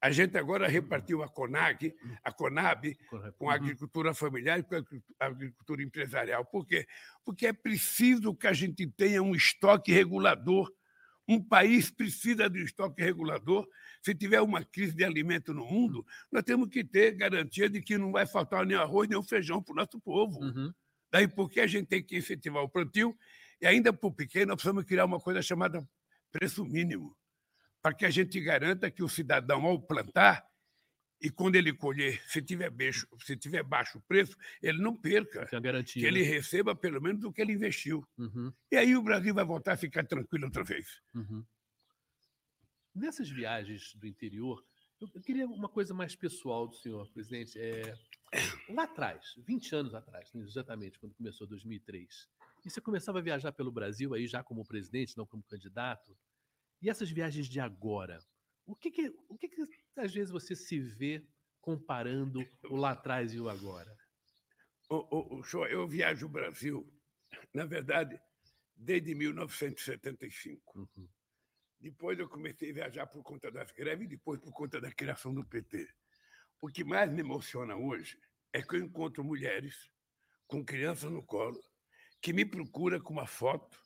[0.01, 2.95] A gente agora repartiu a CONAG, a CONAB,
[3.37, 3.55] com a uhum.
[3.55, 6.45] agricultura familiar e com a agricultura empresarial.
[6.45, 6.85] Por quê?
[7.23, 10.71] Porque é preciso que a gente tenha um estoque regulador.
[11.27, 13.67] Um país precisa de um estoque regulador.
[14.03, 17.97] Se tiver uma crise de alimento no mundo, nós temos que ter garantia de que
[17.97, 20.39] não vai faltar nem arroz nem feijão para o nosso povo.
[20.39, 20.71] Uhum.
[21.15, 23.17] Daí porque a gente tem que incentivar o plantio
[23.61, 25.87] E ainda para o pequeno, nós precisamos criar uma coisa chamada
[26.29, 27.15] preço mínimo,
[27.81, 30.45] para que a gente garanta que o cidadão, ao plantar,
[31.21, 35.47] e quando ele colher, se tiver baixo, se tiver baixo preço, ele não perca.
[35.49, 36.27] É garantia, que ele né?
[36.27, 38.05] receba pelo menos o que ele investiu.
[38.17, 41.01] Uhum, E aí o Brasil vai voltar a ficar tranquilo outra vez.
[41.13, 41.45] uhum.
[42.93, 44.61] Nessas viagens do interior,
[44.99, 47.57] eu, queria uma coisa mais pessoal do senhor, presidente.
[47.57, 47.93] É,
[48.69, 52.29] lá atrás, 20 anos atrás, né, exatamente, quando começou 2003,
[52.65, 56.17] e você começava a viajar pelo Brasil aí já como presidente, não como candidato,
[56.81, 58.19] e essas viagens de agora,
[58.65, 59.61] o que que, o que, que
[59.95, 61.25] às vezes você se vê
[61.61, 63.95] comparando o lá atrás e o agora?
[64.89, 66.87] O, o, o eu viajo o Brasil,
[67.53, 68.19] na verdade,
[68.75, 70.79] desde 1975.
[70.79, 71.07] Uhum,
[71.79, 75.33] Depois eu comecei a viajar por conta das greves e depois por conta da criação
[75.33, 75.87] do PT.
[76.61, 78.19] O que mais me emociona hoje
[78.55, 79.75] é que eu encontro mulheres
[80.47, 81.61] com crianças no colo
[82.21, 83.77] que me procuram com uma foto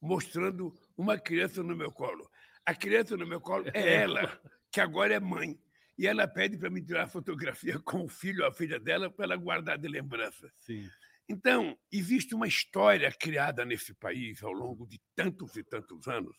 [0.00, 2.26] mostrando uma criança no meu colo.
[2.64, 4.40] A criança no meu colo é ela,
[4.72, 5.60] que agora é mãe.
[5.98, 9.26] E ela pede para me tirar fotografia com o filho ou a filha dela para
[9.26, 10.50] ela guardar de lembrança.
[10.56, 10.88] Sim.
[11.28, 16.38] Então, existe uma história criada nesse país ao longo de tantos e tantos anos,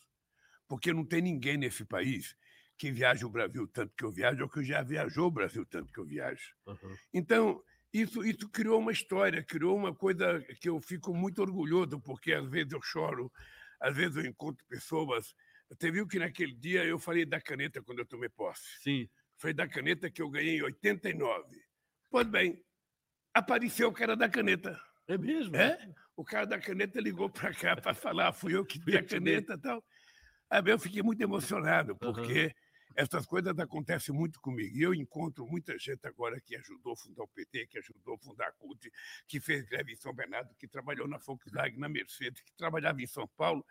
[0.66, 2.34] porque não tem ninguém nesse país
[2.78, 5.92] que viaje o Brasil tanto que eu viajo ou que já viajou o Brasil tanto
[5.92, 6.54] que eu viajo.
[6.66, 6.96] uhum.
[7.12, 7.62] Então,
[7.92, 12.48] isso, isso criou uma história, criou uma coisa que eu fico muito orgulhoso, porque às
[12.48, 13.32] vezes eu choro,
[13.80, 15.34] às vezes eu encontro pessoas.
[15.70, 18.80] Você viu que naquele dia eu falei da caneta quando eu tomei posse.
[18.82, 19.08] Sim.
[19.36, 21.44] Foi da caneta que eu ganhei em 89.
[22.10, 22.62] Pois bem,
[23.34, 24.80] apareceu o cara da caneta.
[25.06, 25.56] É mesmo?
[25.56, 25.78] É?
[26.16, 29.54] O cara da caneta ligou para cá para falar, fui eu que dei a caneta
[29.54, 29.82] e tal.
[30.50, 32.54] Aí eu fiquei muito emocionado, porque
[32.98, 34.76] essas coisas acontecem muito comigo.
[34.76, 38.18] E eu encontro muita gente agora que ajudou a fundar o PT, que ajudou a
[38.18, 38.90] fundar a CUT,
[39.28, 43.06] que fez greve em São Bernardo, que trabalhou na Volkswagen, na Mercedes, que trabalhava em
[43.06, 43.64] São Paulo.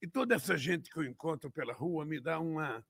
[0.00, 2.86] E toda essa gente que eu encontro pela rua me dá uma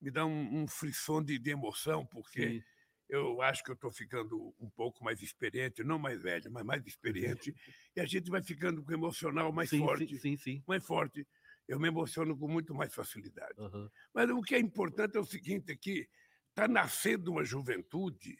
[0.00, 2.62] me dá um, um frisson de, de emoção, porque Sim.
[3.08, 6.86] eu acho que eu estou ficando um pouco mais experiente, não mais velho, mas mais
[6.86, 7.54] experiente,
[7.96, 10.62] e a gente vai ficando com o emocional mais sim, forte, sim, sim, sim.
[10.66, 11.26] mais forte.
[11.68, 13.58] Eu me emociono com muito mais facilidade.
[13.58, 13.90] Uhum.
[14.14, 16.08] Mas o que é importante é o seguinte, é que
[16.50, 18.38] está nascendo uma juventude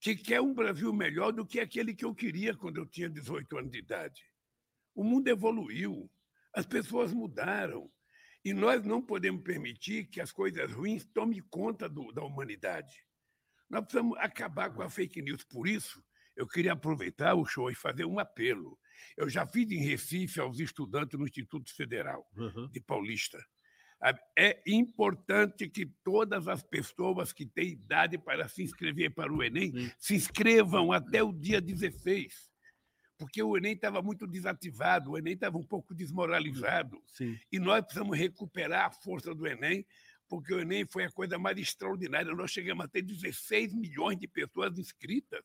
[0.00, 3.58] que quer um Brasil melhor do que aquele que eu queria quando eu tinha 18
[3.58, 4.22] anos de idade.
[4.94, 6.10] O mundo evoluiu,
[6.54, 7.90] as pessoas mudaram,
[8.44, 12.94] e nós não podemos permitir que as coisas ruins tomem conta do- da humanidade.
[13.70, 15.42] Nós precisamos acabar com a fake news.
[15.44, 16.04] Por isso,
[16.36, 18.78] eu queria aproveitar o show e fazer um apelo.
[19.16, 22.68] Eu já fiz em Recife aos estudantes no Instituto Federal Uhum.
[22.70, 23.38] de Paulista.
[24.36, 29.70] É importante que todas as pessoas que têm idade para se inscrever para o Enem
[29.72, 29.90] Sim.
[29.98, 32.50] se inscrevam até o dia 16,
[33.16, 37.38] porque o Enem estava muito desativado, o Enem estava um pouco desmoralizado, Sim.
[37.50, 39.86] e nós precisamos recuperar a força do Enem,
[40.28, 42.34] porque o Enem foi a coisa mais extraordinária.
[42.34, 45.44] Nós chegamos a ter 16 milhões de pessoas inscritas.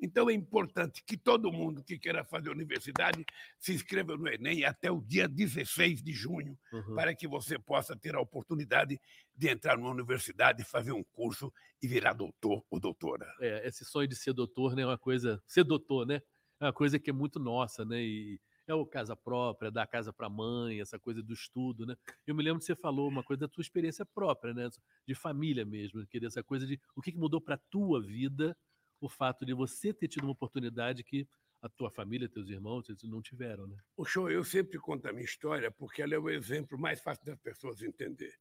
[0.00, 3.24] Então é importante que todo mundo que queira fazer universidade
[3.58, 6.94] se inscreva no Enem até o dia 16 de junho, Uhum.
[6.94, 9.00] para que você possa ter a oportunidade
[9.34, 13.26] de entrar numa universidade, fazer um curso e virar doutor ou doutora.
[13.40, 16.20] É, esse sonho de ser doutor, né, é uma coisa, ser doutor, né,
[16.60, 20.12] é uma coisa que é muito nossa, né, e é o casa própria, dar casa
[20.12, 21.94] para a mãe, essa coisa do estudo, né.
[22.26, 24.68] Eu me lembro que você falou uma coisa da tua experiência própria, né,
[25.06, 28.56] de família mesmo, que essa coisa de o que que mudou para a tua vida
[29.00, 31.28] o fato de você ter tido uma oportunidade que
[31.60, 33.76] a tua família, teus irmãos, eles não tiveram, né.
[33.96, 37.24] O show, eu sempre conto a minha história porque ela é o exemplo mais fácil
[37.24, 38.32] das pessoas entender.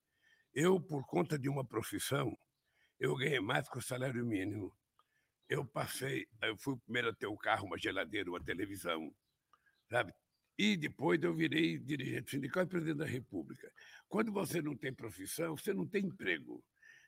[0.54, 2.38] Eu, por conta de uma profissão,
[3.00, 4.76] eu ganhei mais que o salário mínimo.
[5.50, 9.16] Eu passei, eu fui o primeiro a ter um carro, uma geladeira, uma televisão,
[9.90, 10.14] sabe?
[10.58, 13.72] E depois eu virei dirigente sindical e presidente da República.
[14.08, 16.64] Quando você não tem profissão, você não tem emprego.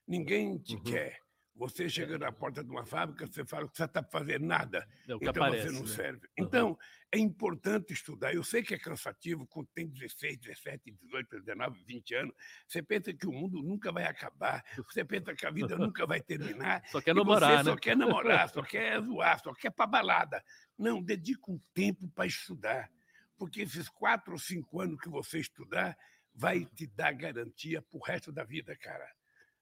[0.08, 0.84] Ninguém te Uhum.
[0.84, 1.20] quer.
[1.60, 5.14] Você chega na porta de uma fábrica, você fala que você está fazendo nada É
[5.14, 5.88] o que então aparece, você não né?
[5.88, 6.20] serve.
[6.20, 6.48] Aham.
[6.48, 6.80] Então,
[7.12, 8.34] é importante estudar.
[8.34, 12.34] Eu sei que é cansativo, quando tem 16, 17, 18, 19, 20 anos.
[12.66, 14.64] Você pensa que o mundo nunca vai acabar.
[14.90, 16.82] Você pensa que a vida nunca vai terminar.
[16.88, 17.64] Só quer namorar, você né?
[17.64, 20.42] só quer namorar, só quer zoar, só quer para balada.
[20.78, 22.90] Não, dedica um tempo para estudar.
[23.38, 25.98] Porque esses quatro ou cinco anos que você estudar
[26.34, 29.19] vai te dar garantia para o resto da vida, cara.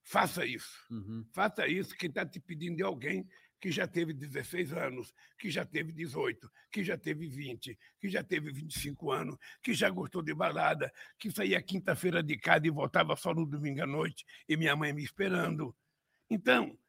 [0.08, 0.86] Faça isso.
[0.90, 1.26] Uhum.
[1.34, 1.94] Faça isso.
[1.94, 3.28] Quem está te pedindo é alguém
[3.60, 8.24] que já teve 16 anos, que já teve 18, que já teve 20, que já
[8.24, 13.18] teve 25 anos, que já gostou de balada, que saía quinta-feira de casa e voltava
[13.18, 15.76] só no domingo à noite e minha mãe me esperando.
[16.30, 16.80] Então,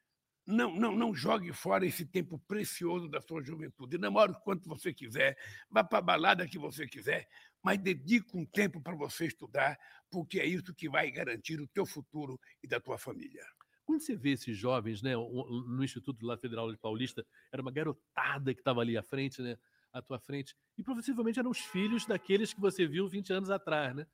[0.48, 3.98] não, não, não jogue fora esse tempo precioso da sua juventude.
[3.98, 5.36] Namore o quanto você quiser,
[5.70, 7.28] vá para a balada que você quiser,
[7.62, 9.78] mas dedique um tempo para você estudar,
[10.10, 13.44] porque é isso que vai garantir o teu futuro e da tua família.
[13.84, 18.54] Quando você vê esses jovens, né, no Instituto lá Federal de Paulista, era uma garotada
[18.54, 19.58] que estava ali à frente, né,
[19.92, 23.94] à tua frente, e possivelmente eram os filhos daqueles que você viu 20 anos atrás,
[23.94, 24.06] né?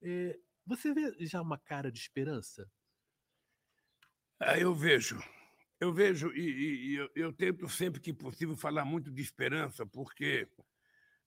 [0.00, 2.70] É, você vê já uma cara de esperança?
[4.40, 5.22] Ah, eu vejo.
[5.82, 10.48] Eu vejo e, e eu, eu, tento sempre que possível falar muito de esperança, porque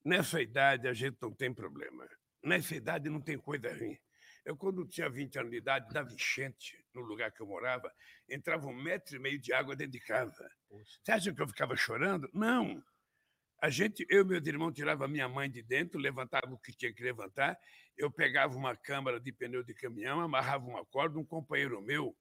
[0.02, 2.08] nessa idade a gente não tem problema.
[2.41, 4.00] Nessa idade não tem coisa ruim.
[4.46, 7.94] Eu, quando tinha 20 anos de idade, dava enchente no lugar que eu morava,
[8.30, 10.50] entrava um metro e meio de água dentro de casa.
[10.70, 11.00] Poxa.
[11.04, 12.30] Você acha que eu ficava chorando?
[12.34, 12.82] Não.
[13.62, 16.94] A gente, eu e meus irmãos tirava minha mãe de dentro, levantava o que tinha
[16.94, 17.60] que levantar.
[17.98, 22.15] Eu pegava uma câmara de pneu de caminhão, amarrava uma corda, um companheiro meu,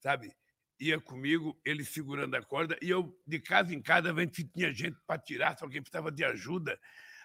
[0.00, 0.34] sabe,
[0.78, 4.72] ia comigo, ele segurando a corda, e eu, de casa em casa, vendo se tinha
[4.72, 6.78] gente para tirar, se alguém precisava de ajuda.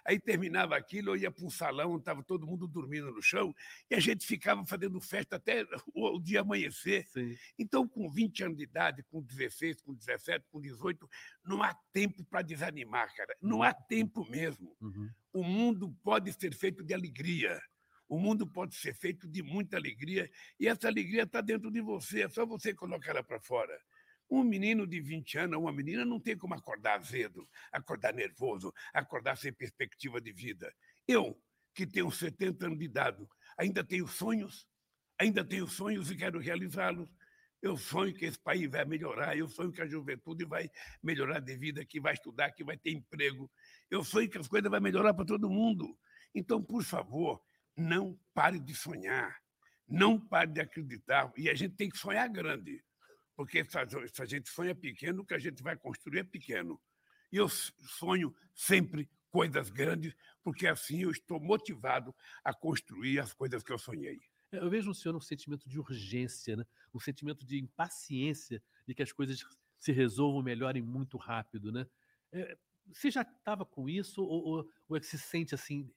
[0.06, 3.54] Aí terminava aquilo, eu ia para um salão, estava todo mundo dormindo no chão,
[3.90, 7.06] e a gente ficava fazendo festa até o, dia amanhecer.
[7.08, 7.36] Sim.
[7.58, 11.08] Então, com 20 anos de idade, com 16, com 17, com 18,
[11.46, 13.36] não há tempo para desanimar, cara.
[13.42, 14.76] Não há tempo mesmo.
[14.82, 15.10] Uhum.
[15.34, 17.62] O mundo pode ser feito de alegria.
[18.12, 22.24] O mundo pode ser feito de muita alegria e essa alegria está dentro de você,
[22.24, 23.74] é só você colocar ela para fora.
[24.30, 29.38] Um menino de 20 anos, uma menina, não tem como acordar azedo, acordar nervoso, acordar
[29.38, 30.76] sem perspectiva de vida.
[31.08, 31.42] Eu,
[31.74, 33.26] que tenho 70 anos de idade,
[33.58, 34.68] ainda tenho sonhos,
[35.18, 37.08] ainda tenho sonhos e quero realizá-los.
[37.62, 40.70] Eu sonho que esse país vai melhorar, eu sonho que a juventude vai
[41.02, 43.50] melhorar de vida, que vai estudar, que vai ter emprego.
[43.90, 45.98] Eu sonho que as coisas vão melhorar para todo mundo.
[46.36, 47.42] Então, por favor,
[47.76, 49.42] não pare de sonhar,
[49.88, 51.32] não pare de acreditar.
[51.38, 52.84] E a gente tem que sonhar grande,
[53.36, 56.82] porque se a gente sonha pequeno, o que a gente vai construir é pequeno.
[57.32, 63.64] E eu sonho sempre coisas grandes, porque assim eu estou motivado a construir as coisas
[63.64, 64.20] que eu sonhei.
[64.52, 66.66] É, eu vejo no senhor um sentimento de urgência, né?
[66.94, 69.44] um sentimento de impaciência de que as coisas
[69.80, 71.72] se resolvam, melhorem muito rápido.
[71.72, 71.88] Né?
[72.34, 72.58] É,
[72.92, 75.90] você já estava com isso ou, ou, ou é que se sente assim,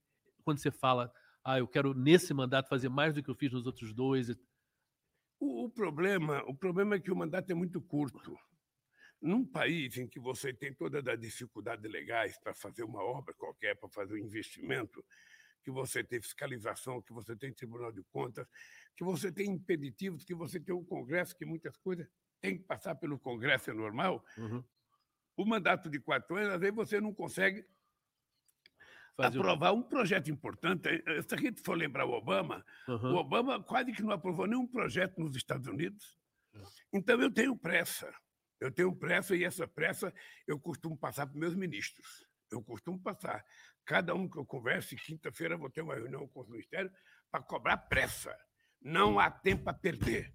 [0.45, 1.13] quando você fala
[1.45, 4.31] ah, eu quero nesse mandato fazer mais do que eu fiz nos outros dois.
[5.39, 8.37] O, o problema, o problema é que o mandato é muito curto.
[9.21, 13.77] Num país em que você tem todas as dificuldades legais para fazer uma obra qualquer,
[13.77, 15.05] para fazer um investimento,
[15.63, 18.47] que você tem fiscalização, que você tem Tribunal de Contas,
[18.97, 22.07] que você tem impeditivos, que você tem um Congresso, que muitas coisas
[22.41, 24.25] têm que passar pelo Congresso, é normal.
[24.37, 24.63] Uhum.
[25.37, 27.67] O mandato de quatro anos, às vezes você não consegue
[29.17, 30.89] Aprovar um projeto importante.
[30.89, 33.15] Eh, se a gente for lembrar o Obama, uhum.
[33.15, 36.19] o Obama quase que não aprovou nenhum projeto nos Estados Unidos.
[36.93, 38.13] Então eu tenho pressa.
[38.61, 40.13] Eu tenho pressa e essa pressa
[40.47, 42.27] eu costumo passar para meus ministros.
[42.51, 43.45] Eu costumo passar.
[43.85, 46.91] Cada um que eu converse, quinta-feira vou ter uma reunião com o Ministério
[47.31, 48.35] para cobrar pressa.
[48.81, 50.35] Não há tempo a perder.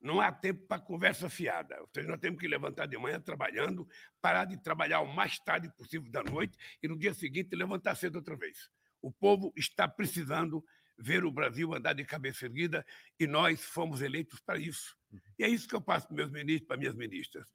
[0.00, 1.80] Não há tempo para conversa fiada.
[1.80, 3.88] Ou seja, nós temos que levantar de manhã trabalhando,
[4.20, 8.16] parar de trabalhar o mais tarde possível da noite e no dia seguinte levantar cedo
[8.16, 8.68] outra vez.
[9.00, 10.64] O povo está precisando
[10.98, 12.84] ver o Brasil andar de cabeça erguida
[13.18, 14.96] e nós fomos eleitos para isso.
[15.38, 17.52] E é isso que eu passo para meus ministros, para minhas ministras.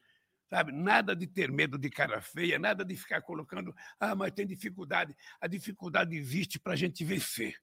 [0.49, 4.45] Sabe, nada de ter medo de cara feia, nada de ficar colocando, ah, mas tem
[4.45, 5.15] dificuldade.
[5.39, 7.55] A dificuldade existe para a gente vencer.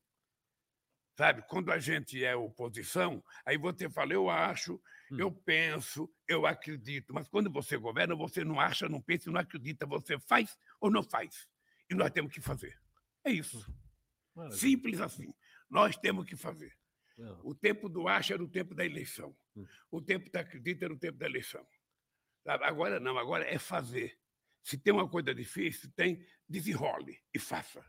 [1.19, 5.19] Sabe, quando a gente é oposição, aí você fala, eu acho, hum.
[5.19, 7.13] eu penso, eu acredito.
[7.13, 9.85] Mas quando você governa, você não acha, não pensa, não acredita.
[9.85, 11.49] Você faz ou não faz.
[11.91, 12.81] E nós temos que fazer.
[13.25, 13.59] É isso.
[14.33, 14.61] Maravilha.
[14.61, 15.35] Simples assim.
[15.69, 16.73] Nós temos que fazer.
[17.17, 17.41] Não.
[17.43, 19.37] O tempo do acha era o tempo da eleição.
[19.57, 19.67] Hum.
[19.91, 21.67] O tempo da acredita era o tempo da eleição.
[22.45, 22.63] Sabe?
[22.63, 24.17] Agora não, agora é fazer.
[24.63, 27.85] Se tem uma coisa difícil, tem, desenrole e faça.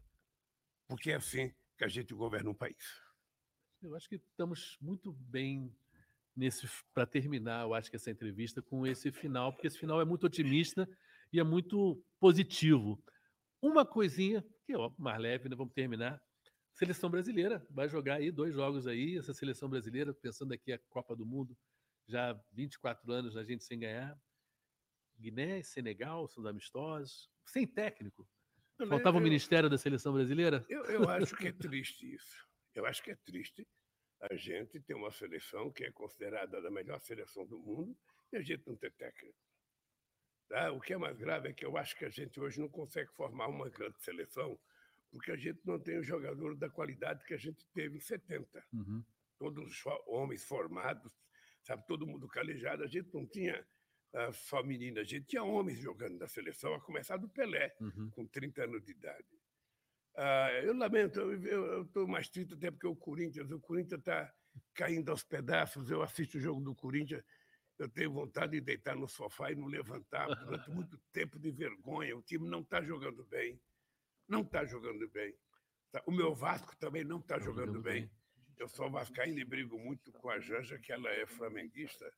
[0.88, 3.08] Porque é assim que a gente governa um país.
[3.82, 5.74] Eu acho que estamos muito bem
[6.36, 10.06] nesse para terminar, eu acho que essa entrevista com esse final, porque esse final é
[10.06, 10.88] muito otimista
[11.32, 13.02] e é muito positivo.
[13.62, 15.56] Uma coisinha que é mais leve, né?
[15.56, 16.22] vamos terminar.
[16.74, 21.16] Seleção brasileira vai jogar aí dois jogos aí, essa seleção brasileira, pensando aqui a Copa
[21.16, 21.58] do Mundo,
[22.08, 24.18] já 24 anos a gente sem ganhar.
[25.18, 28.28] Guiné, Senegal, são amistosos, sem técnico.
[28.88, 30.66] Faltava eu, o Ministério da Seleção Brasileira?
[30.70, 32.49] Eu, eu acho que é triste isso.
[32.80, 33.68] Eu acho que é triste
[34.22, 37.98] a gente ter uma seleção que é considerada a melhor seleção do mundo
[38.32, 39.38] e a gente não ter técnico.
[40.48, 40.72] Tá?
[40.72, 43.12] O que é mais grave é que eu acho que a gente hoje não consegue
[43.14, 44.60] formar uma grande seleção
[45.12, 48.64] porque a gente não tem um jogador da qualidade que a gente teve em 70.
[48.74, 49.04] Uhum.
[49.38, 51.12] Todos os homens formados,
[51.64, 52.84] sabe, todo mundo calejado.
[52.84, 53.66] A gente não tinha
[54.14, 55.02] uh, só meninas.
[55.02, 58.10] A gente tinha homens jogando na seleção, a começar do Pelé, uhum.
[58.12, 59.39] com 30 anos de idade.
[60.16, 64.34] Uh, eu lamento, eu estou mais triste até porque o Corinthians, o Corinthians está
[64.74, 65.90] caindo aos pedaços.
[65.90, 67.24] Eu assisto o jogo do Corinthians,
[67.78, 72.18] eu tenho vontade de deitar no sofá e não levantar durante muito tempo de vergonha.
[72.18, 73.60] O time não está jogando bem,
[74.28, 75.34] não está jogando bem.
[75.92, 78.02] Tá, o meu Vasco também não está jogando, jogando bem.
[78.02, 78.12] bem.
[78.58, 82.14] Eu sou vascaíno e brigo muito com a Janja, que ela é flamenguista,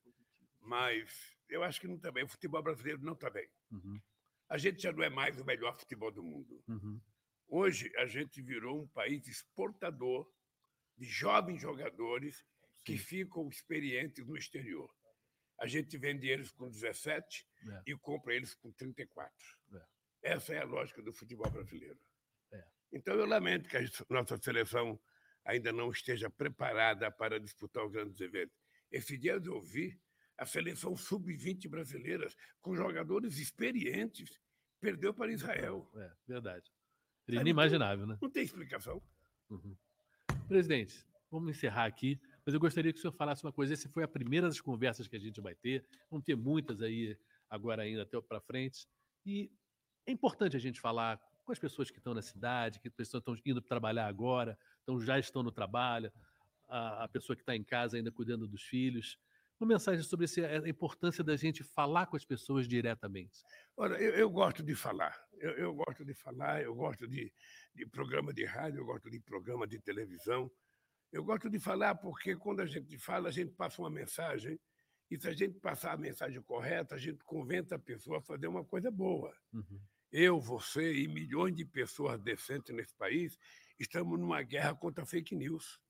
[0.60, 2.24] mas eu acho que não está bem.
[2.24, 3.48] O futebol brasileiro não está bem.
[3.70, 4.00] Uhum.
[4.48, 6.62] A gente já não é mais o melhor futebol do mundo.
[6.66, 7.00] Uhum.
[7.54, 10.26] Hoje, a gente virou um país exportador
[10.96, 12.44] de jovens jogadores Sim.
[12.82, 14.90] que ficam experientes no exterior.
[15.60, 17.82] A gente vende eles com 17 é.
[17.88, 19.30] e compra eles com 34.
[19.74, 20.32] É.
[20.32, 22.00] Essa é a lógica do futebol brasileiro.
[22.50, 22.64] É.
[22.90, 24.98] Então, eu lamento que a nossa seleção
[25.44, 28.56] ainda não esteja preparada para disputar os grandes eventos.
[28.90, 30.00] Esse dia eu ouvi
[30.38, 34.40] a seleção sub-20 brasileiras, com jogadores experientes,
[34.80, 35.86] perdeu para Israel.
[35.94, 36.72] É, verdade.
[37.24, 38.18] Seria inimaginável, né?
[38.20, 39.00] Não tem explicação.
[39.50, 39.76] Uhum.
[40.48, 43.72] Presidente, vamos encerrar aqui, mas eu gostaria que o senhor falasse uma coisa.
[43.72, 45.84] Essa foi a primeira das conversas que a gente vai ter.
[46.10, 47.16] Vamos ter muitas aí
[47.48, 48.86] agora ainda até para frente.
[49.24, 49.50] E
[50.06, 53.20] é importante a gente falar com as pessoas que estão na cidade, que as pessoas
[53.20, 56.12] estão indo trabalhar agora, então já estão no trabalho,
[56.68, 59.18] a, a pessoa que está em casa ainda cuidando dos filhos.
[59.60, 63.44] Uma mensagem sobre esse, a importância da gente falar com as pessoas diretamente.
[63.76, 65.16] Olha, eu, eu gosto de falar.
[65.42, 67.32] Eu, eu, gosto de falar, eu gosto de,
[67.74, 70.50] de programa de rádio, eu gosto de programa de televisão.
[71.12, 74.58] Eu gosto de falar porque quando a gente fala, a gente passa uma mensagem
[75.10, 78.46] e se a gente passar a mensagem correta, a gente convence a pessoa a fazer
[78.46, 79.36] uma coisa boa.
[79.52, 79.80] Uhum
[80.12, 83.38] eu, você e milhões de pessoas decentes nesse país
[83.78, 85.80] estamos numa guerra contra fake news.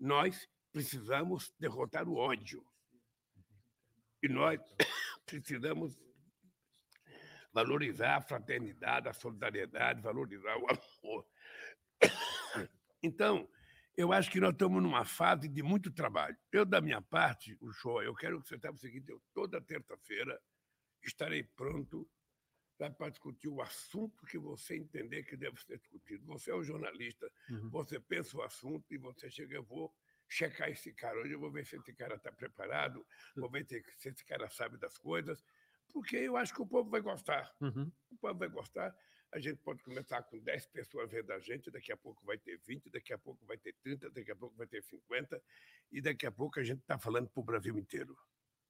[0.00, 2.66] Nós precisamos derrotar o ódio.
[4.22, 4.58] E nós
[5.26, 5.94] precisamos
[7.56, 11.26] valorizar a fraternidade, a solidariedade, valorizar o amor.
[13.02, 13.48] Então,
[13.96, 16.36] eu acho que nós estamos numa fase de muito trabalho.
[16.52, 19.58] Eu, da minha parte, o show, eu quero que você saiba o seguinte: eu, toda
[19.58, 20.38] terça-feira
[21.02, 22.06] estarei pronto
[22.76, 26.26] para discutir o assunto que você entender que deve ser discutido.
[26.26, 27.70] Você é um jornalista, uhum.
[27.70, 29.94] você pensa o assunto e você chega, eu vou
[30.28, 31.18] checar esse cara.
[31.20, 34.76] Hoje eu vou ver se esse cara está preparado, vou ver se esse cara sabe
[34.76, 35.42] das coisas,
[35.96, 37.50] porque eu acho que o povo vai gostar.
[37.58, 37.90] Uhum.
[38.10, 38.94] O povo vai gostar.
[39.32, 42.58] A gente pode começar com 10 pessoas vendo a gente, daqui a pouco vai ter
[42.66, 45.42] 20, daqui a pouco vai ter 30, daqui a pouco vai ter 50,
[45.90, 48.14] e daqui a pouco a gente está falando para o Brasil inteiro.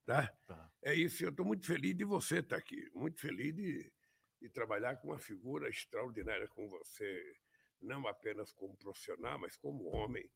[0.04, 0.32] Tá?
[0.46, 0.70] tá?
[0.82, 3.92] É isso, eu estou muito feliz de você estar tá aqui, muito feliz de,
[4.40, 7.34] de trabalhar com uma figura extraordinária como você,
[7.82, 10.30] não apenas como profissional, mas como homem,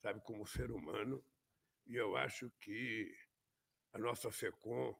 [0.00, 1.24] sabe, como ser humano.
[1.86, 3.14] E eu acho que
[3.92, 4.92] a nossa SECOM,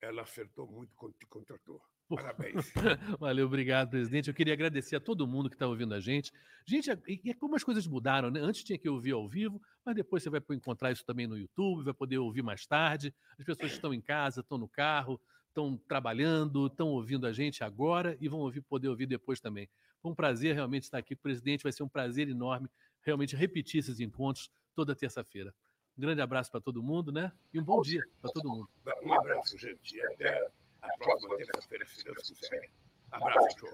[0.00, 1.80] ela acertou muito quando te contratou.
[2.08, 2.72] Parabéns.
[3.20, 4.28] Valeu, obrigado, presidente.
[4.28, 6.32] Eu queria agradecer a todo mundo que está ouvindo a gente.
[6.66, 8.40] Gente, e é como as coisas mudaram, né?
[8.40, 11.84] Antes tinha que ouvir ao vivo, mas depois você vai encontrar isso também no YouTube,
[11.84, 13.14] vai poder ouvir mais tarde.
[13.38, 18.16] As pessoas estão em casa, estão no carro, estão trabalhando, estão ouvindo a gente agora
[18.20, 19.68] e vão ouvir, poder ouvir depois também.
[20.00, 22.70] Foi um prazer realmente estar aqui com o presidente, vai ser um prazer enorme
[23.02, 25.54] realmente repetir esses encontros toda terça-feira.
[25.98, 27.32] Um grande abraço para todo mundo, né?
[27.52, 28.68] E um bom dia para todo mundo.
[29.02, 30.00] Um abraço, gente.
[30.00, 30.48] Até
[30.80, 32.70] a próxima terça-feira, se Deus quiser.
[33.10, 33.66] Abraço,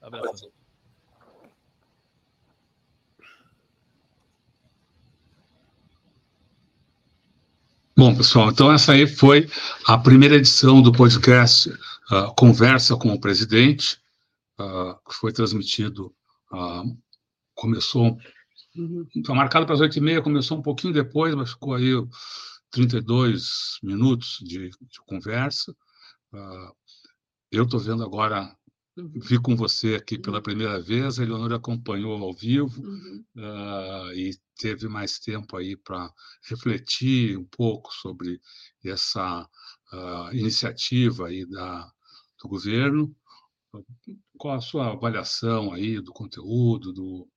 [0.00, 0.50] Abraço.
[7.94, 9.50] Bom, pessoal, então essa aí foi
[9.86, 14.00] a primeira edição do podcast uh, Conversa com o Presidente,
[14.58, 16.14] uh, que foi transmitido,
[16.50, 16.96] uh,
[17.54, 18.16] começou,
[19.14, 21.92] está marcado para as oito e meia, começou um pouquinho depois, mas ficou aí
[22.70, 25.74] 32 minutos de, de conversa.
[27.50, 28.54] eu estou vendo agora
[29.14, 33.24] vi com você aqui pela primeira vez, a Eleonora acompanhou ao vivo uhum.
[33.36, 38.40] uh, e teve mais tempo aí para refletir um pouco sobre
[38.84, 39.48] essa
[39.92, 41.90] uh, iniciativa aí da,
[42.42, 43.14] do governo.
[44.36, 47.28] Qual a sua avaliação aí do conteúdo, do,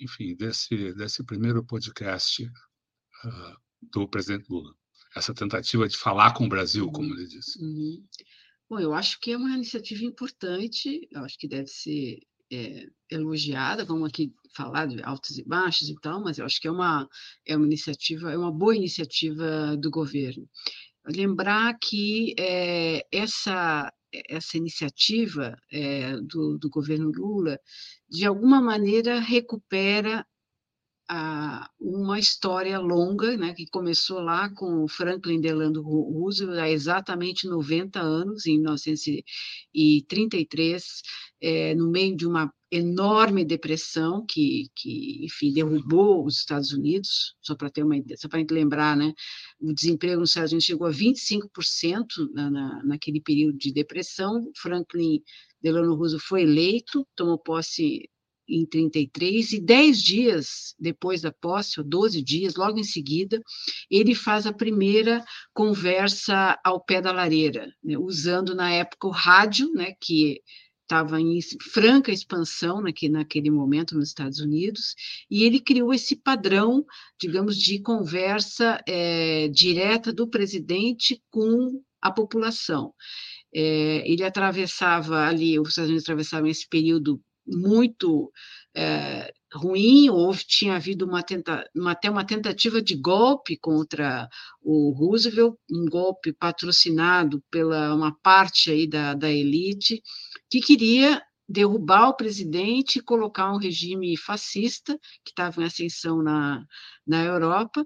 [0.00, 3.56] enfim, desse, desse primeiro podcast uh,
[3.92, 4.74] do presidente Lula?
[5.14, 6.92] Essa tentativa de falar com o Brasil, uhum.
[6.92, 7.62] como ele disse.
[7.62, 8.04] Uhum.
[8.68, 12.20] Bom, eu acho que é uma iniciativa importante, eu acho que deve ser
[12.52, 16.68] é, elogiada, vamos aqui falar de altos e baixos e tal, mas eu acho que
[16.68, 17.08] é uma,
[17.46, 20.48] é uma iniciativa, é uma boa iniciativa do governo.
[21.06, 23.92] Lembrar que é, essa,
[24.28, 27.58] essa iniciativa é, do, do governo Lula,
[28.08, 30.26] de alguma maneira, recupera
[31.80, 38.46] uma história longa, né, que começou lá com Franklin Delano Roosevelt há exatamente 90 anos,
[38.46, 41.02] em 1933,
[41.40, 47.56] é, no meio de uma enorme depressão que, que enfim, derrubou os Estados Unidos, só
[47.56, 49.12] para ter uma só para lembrar, né,
[49.60, 55.20] o desemprego nos Estados Unidos chegou a 25% na, na, naquele período de depressão, Franklin
[55.60, 58.08] Delano Roosevelt foi eleito, tomou posse
[58.50, 63.40] em 33, e dez dias depois da posse, ou 12 dias, logo em seguida,
[63.90, 65.24] ele faz a primeira
[65.54, 70.40] conversa ao pé da lareira, né, usando na época o rádio, né, que
[70.82, 71.38] estava em
[71.72, 74.96] franca expansão naquele, naquele momento nos Estados Unidos,
[75.30, 76.84] e ele criou esse padrão,
[77.20, 82.92] digamos, de conversa é, direta do presidente com a população.
[83.54, 87.20] É, ele atravessava ali, os Estados Unidos atravessavam esse período
[87.50, 88.32] muito
[88.74, 94.28] é, ruim, houve, tinha havido uma, tenta, uma, até uma tentativa de golpe contra
[94.62, 100.02] o Roosevelt, um golpe patrocinado pela uma parte aí da, da elite,
[100.48, 101.20] que queria
[101.50, 106.64] derrubar o presidente e colocar um regime fascista que estava em ascensão na,
[107.04, 107.84] na Europa,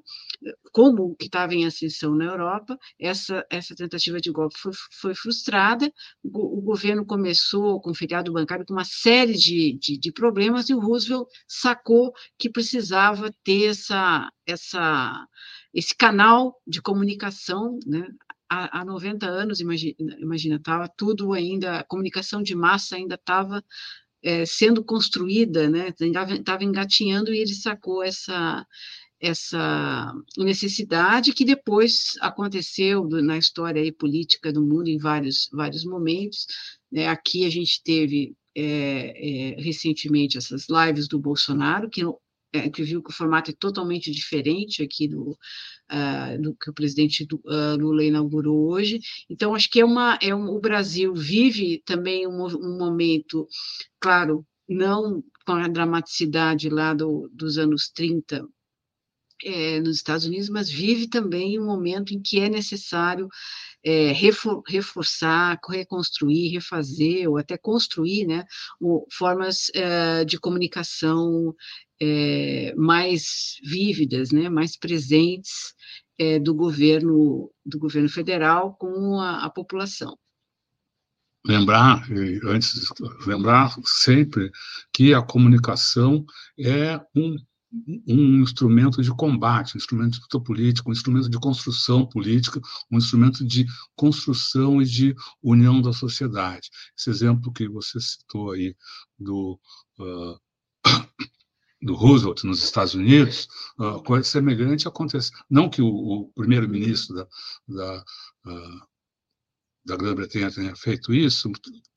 [0.70, 5.90] como que estava em ascensão na Europa, essa, essa tentativa de golpe foi, foi frustrada,
[6.22, 10.68] o, o, governo começou com o feriado bancário com uma série de, de, de, problemas
[10.68, 15.26] e o Roosevelt sacou que precisava ter essa, essa,
[15.72, 18.06] esse canal de comunicação né,
[18.48, 23.62] há, há 90 anos, imagina, estava tudo ainda, a comunicação de massa ainda estava
[24.22, 25.92] é, sendo construída, né?
[26.00, 28.66] Estava engatinhando e ele sacou essa
[29.20, 36.46] essa necessidade que depois aconteceu na história política do mundo em vários vários momentos.
[36.92, 37.08] Né?
[37.08, 42.02] Aqui a gente teve é, é, recentemente essas lives do Bolsonaro que
[42.52, 45.36] é, que viu que o formato é totalmente diferente aqui do,
[45.90, 49.00] uh, do que o presidente uh, Lula inaugurou hoje.
[49.28, 53.46] Então, acho que é uma, é um, o Brasil vive também um, um momento,
[54.00, 58.46] claro, não com a dramaticidade lá do, dos anos 30
[59.44, 63.28] é, nos Estados Unidos, mas vive também um momento em que é necessário
[63.84, 68.44] é, refor reforçar, reconstruir, refazer, ou até construir né,
[68.80, 71.54] o, formas é, de comunicação
[72.00, 75.74] é, mais vívidas, né, mais presentes
[76.18, 80.16] é, do governo do governo federal com a, a população
[81.46, 82.06] lembrar,
[82.44, 82.88] antes
[83.26, 84.50] lembrar sempre
[84.92, 86.24] que a comunicação
[86.58, 87.36] é um,
[88.08, 93.44] um instrumento de combate, um instrumento de política, um instrumento de construção política, um instrumento
[93.46, 96.70] de construção e de união da sociedade.
[96.96, 98.74] Esse exemplo que você citou aí
[99.18, 99.60] do
[99.98, 100.40] uh,
[101.84, 103.46] do Roosevelt nos Estados Unidos,
[103.78, 105.30] uh, coisa semelhante acontece.
[105.50, 107.28] Não que o, o primeiro-ministro da,
[107.68, 108.04] da,
[108.46, 108.80] uh,
[109.84, 111.52] da Grã-Bretanha tenha feito isso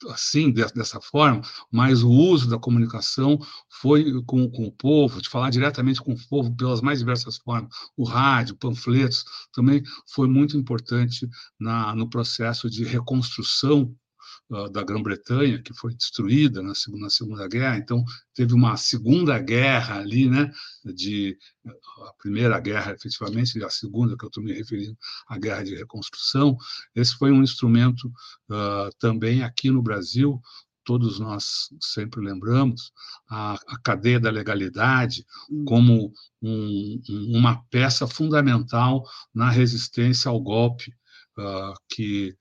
[0.09, 3.39] assim, dessa forma, mas o uso da comunicação
[3.81, 7.73] foi com, com, o povo, de falar diretamente com o povo pelas mais diversas formas.
[7.95, 9.23] O rádio, panfletos,
[9.53, 9.81] também
[10.13, 11.27] foi muito importante
[11.57, 13.95] na, no processo de reconstrução
[14.71, 20.29] da Grã-Bretanha, que foi destruída na segunda, segunda Guerra, então teve uma Segunda Guerra ali,
[20.29, 20.49] né,
[20.85, 25.63] de a Primeira Guerra, efetivamente, e a Segunda, que eu estou me referindo à Guerra
[25.63, 26.57] de Reconstrução,
[26.95, 28.07] esse foi um instrumento
[28.49, 30.41] uh, também aqui no Brasil,
[30.85, 32.93] todos nós sempre lembramos,
[33.29, 35.65] a, a cadeia da legalidade hum.
[35.65, 37.01] como um,
[37.35, 39.03] uma peça fundamental
[39.35, 40.93] na resistência ao golpe
[41.37, 42.33] uh, que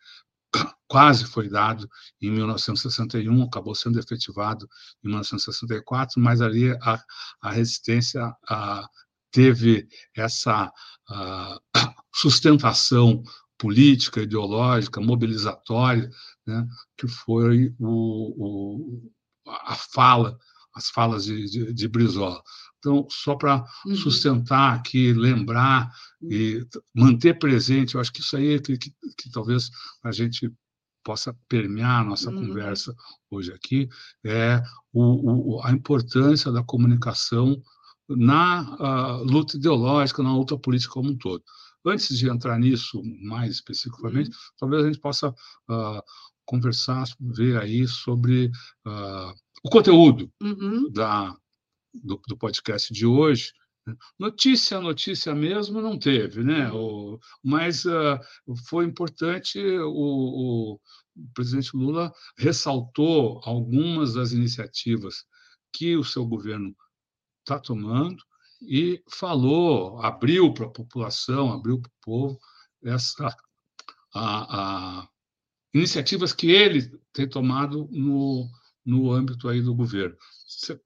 [0.88, 1.88] quase foi dado
[2.20, 4.68] em 1961, acabou sendo efetivado
[5.04, 7.02] em 1964, mas ali a,
[7.42, 8.88] a resistência a,
[9.30, 10.72] teve essa
[11.08, 11.60] a,
[12.14, 13.22] sustentação
[13.58, 16.10] política, ideológica, mobilizatória,
[16.46, 16.66] né,
[16.96, 19.12] que foi o, o,
[19.46, 20.38] a fala,
[20.74, 22.42] as falas de, de, de Brizola.
[22.78, 23.96] Então, só para uhum.
[23.96, 25.90] sustentar aqui, lembrar
[26.22, 26.64] e
[26.94, 29.70] manter presente, eu acho que isso aí é que, que, que talvez
[30.04, 30.52] a gente
[31.06, 32.48] possa permear a nossa uhum.
[32.48, 32.92] conversa
[33.30, 33.88] hoje aqui,
[34.24, 34.60] é
[34.92, 37.62] o, o, a importância da comunicação
[38.08, 41.44] na luta ideológica, na luta política como um todo.
[41.86, 44.36] Antes de entrar nisso mais especificamente, uhum.
[44.58, 46.02] talvez a gente possa uh,
[46.44, 48.50] conversar, ver aí sobre
[48.84, 49.32] uh,
[49.64, 50.90] o conteúdo uhum.
[50.90, 51.36] da,
[51.94, 53.52] do, do podcast de hoje?
[54.18, 56.70] Notícia, notícia mesmo não teve, né?
[56.72, 58.18] O, mas uh,
[58.68, 60.80] foi importante, o, o,
[61.32, 65.24] presidente Lula ressaltou algumas das iniciativas
[65.72, 66.74] que o seu governo
[67.40, 68.22] está tomando
[68.60, 72.38] e falou, abriu para a população, abriu para o povo
[72.82, 73.34] essa
[74.14, 75.08] a, a,
[75.74, 78.48] iniciativas que ele tem tomado no,
[78.84, 80.16] no âmbito aí do governo.
[80.46, 80.80] Você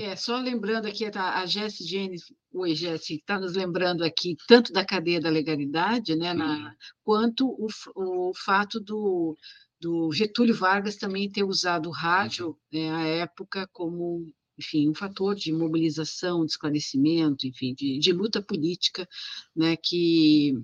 [0.00, 2.16] É, só lembrando aqui, tá, a Jess Jane,
[2.52, 7.68] oi Jess, está nos lembrando aqui tanto da cadeia da legalidade, né, na, quanto o,
[7.96, 9.36] o fato do,
[9.80, 12.56] do Getúlio Vargas também ter usado o rádio uhum.
[12.72, 14.26] né, à época como
[14.58, 19.08] enfim, um fator de mobilização, de esclarecimento, enfim, de, de luta política,
[19.54, 20.54] né, que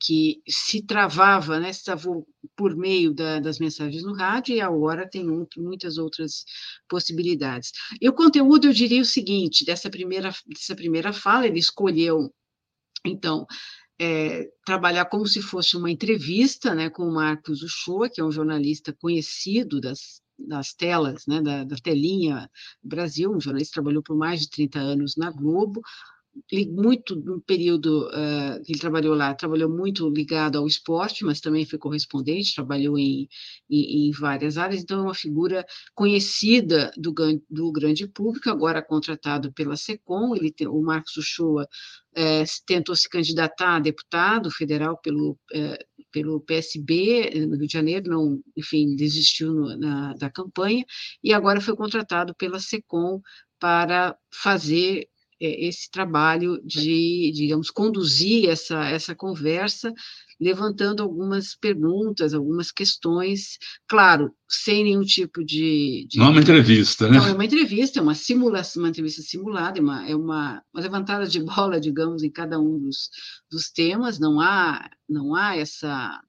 [0.00, 2.26] que se travava, né, se travou
[2.56, 5.24] por meio da, das mensagens no rádio, e agora tem
[5.58, 6.44] muitas outras
[6.88, 7.70] possibilidades.
[8.00, 12.32] E o conteúdo, eu diria o seguinte, dessa primeira, dessa primeira fala, ele escolheu,
[13.04, 13.46] então,
[14.00, 18.32] é, trabalhar como se fosse uma entrevista né, com o Marcos Uchoa, que é um
[18.32, 22.50] jornalista conhecido das, das telas, né, da, da telinha
[22.82, 25.82] Brasil, um jornalista que trabalhou por mais de 30 anos na Globo,
[26.68, 31.66] muito no período uh, que ele trabalhou lá, trabalhou muito ligado ao esporte, mas também
[31.66, 33.28] foi correspondente, trabalhou em,
[33.68, 35.64] em, em várias áreas, então é uma figura
[35.94, 37.12] conhecida do,
[37.48, 43.08] do grande público, agora contratado pela SECOM, ele tem, o Marcos Uchoa uh, tentou se
[43.08, 49.52] candidatar a deputado federal pelo, uh, pelo PSB no Rio de Janeiro, não, enfim, desistiu
[49.52, 50.84] no, na, da campanha,
[51.22, 53.20] e agora foi contratado pela SECOM
[53.60, 55.09] para fazer
[55.40, 59.92] esse trabalho de, digamos, conduzir essa, essa conversa,
[60.38, 66.06] levantando algumas perguntas, algumas questões, claro, sem nenhum tipo de.
[66.08, 66.18] de...
[66.18, 67.16] Não é uma entrevista, né?
[67.16, 70.82] Não é uma entrevista, é uma simulação, uma entrevista simulada, é uma, é uma, uma
[70.82, 73.08] levantada de bola, digamos, em cada um dos,
[73.50, 76.20] dos temas, não há, não há essa,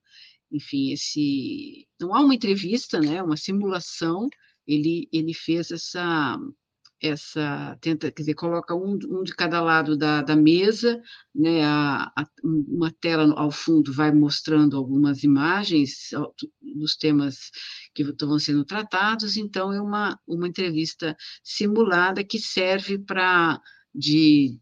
[0.51, 1.85] enfim, esse.
[1.99, 3.21] Não há uma entrevista, né?
[3.21, 4.29] Uma simulação.
[4.67, 6.37] Ele, ele fez essa
[7.01, 11.01] essa tenta, quer dizer, coloca um, um de cada lado da, da mesa,
[11.33, 16.09] né, a, a, uma tela ao fundo vai mostrando algumas imagens
[16.61, 17.49] dos temas
[17.95, 23.59] que estão sendo tratados, então é uma, uma entrevista simulada que serve para
[23.93, 24.59] de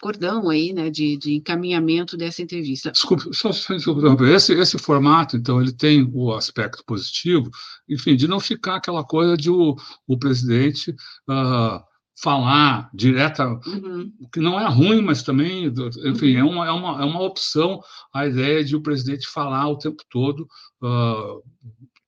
[0.00, 2.90] cordão aí, né, de, de encaminhamento dessa entrevista.
[2.90, 7.50] Desculpe, só, só desculpa, esse, esse formato, então, ele tem o aspecto positivo,
[7.88, 9.76] enfim, de não ficar aquela coisa de o,
[10.06, 11.82] o presidente uh,
[12.20, 14.12] falar direta, uhum.
[14.32, 15.66] que não é ruim, mas também,
[16.04, 16.38] enfim, uhum.
[16.38, 17.80] é, uma, é, uma, é uma opção
[18.12, 20.48] a ideia de o presidente falar o tempo todo,
[20.82, 21.42] uh,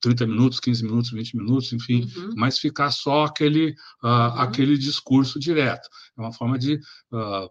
[0.01, 2.35] 30 minutos, 15 minutos, 20 minutos, enfim, uhum.
[2.37, 3.71] mas ficar só aquele,
[4.03, 5.89] uh, aquele discurso direto.
[6.17, 6.75] É uma forma de
[7.13, 7.51] uh,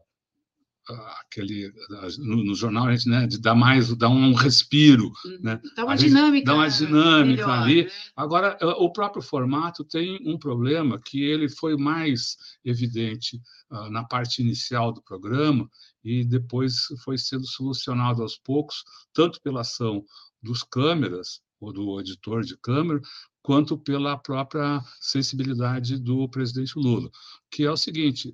[1.19, 1.71] aquele
[2.19, 5.39] no, no, jornal a gente né de dar mais dar um respiro uhum.
[5.41, 7.91] né dá uma dinâmica dá uma dinâmica melhor, ali né?
[8.15, 14.41] agora o próprio formato tem um problema que ele foi mais evidente uh, na parte
[14.41, 15.69] inicial do programa
[16.03, 18.83] e depois foi sendo solucionado aos poucos
[19.13, 20.03] tanto pela ação
[20.41, 23.01] dos câmeras ou do editor de câmera
[23.47, 27.09] quanto pela própria sensibilidade do presidente Lula,
[27.49, 28.33] que é o seguinte: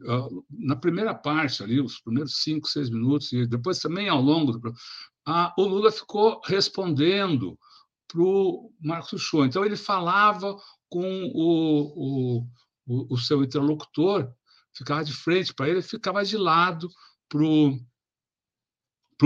[0.50, 4.74] na primeira parte ali, os primeiros cinco, seis minutos, e depois também ao longo do
[5.24, 7.56] a, o Lula ficou respondendo
[8.08, 9.46] para o Marcos Show.
[9.46, 10.58] Então, ele falava
[10.90, 12.44] com o,
[12.88, 14.34] o, o, seu interlocutor,
[14.76, 16.90] ficava de frente para ele, ficava de lado
[17.30, 17.80] para o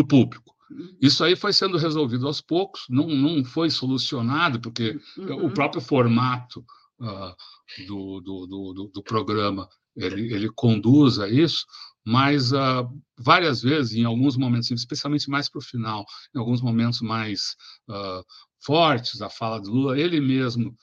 [0.06, 0.54] público.
[1.02, 5.46] Isso aí foi sendo resolvido aos poucos, não, não foi solucionado, porque uhum.
[5.46, 6.66] o próprio formato
[7.00, 11.66] uh, do, do, do, do, programa ele, ele conduz a isso,
[12.06, 12.88] mas uh,
[13.18, 16.06] várias vezes, em alguns momentos, especialmente mais para o final,
[16.36, 17.56] em alguns momentos mais
[17.90, 18.24] uh,
[18.60, 20.76] fortes, a fala do Lula, ele mesmo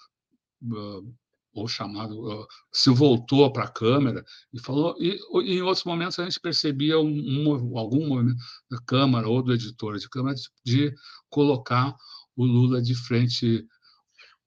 [1.54, 6.24] ou chamado, se voltou para a câmera e falou, e, e, em outros momentos a
[6.24, 8.38] gente percebia um, um, algum movimento
[8.68, 10.94] da Câmara ou do editor de Câmara de, de
[11.30, 11.96] colocar
[12.36, 13.64] o Lula de frente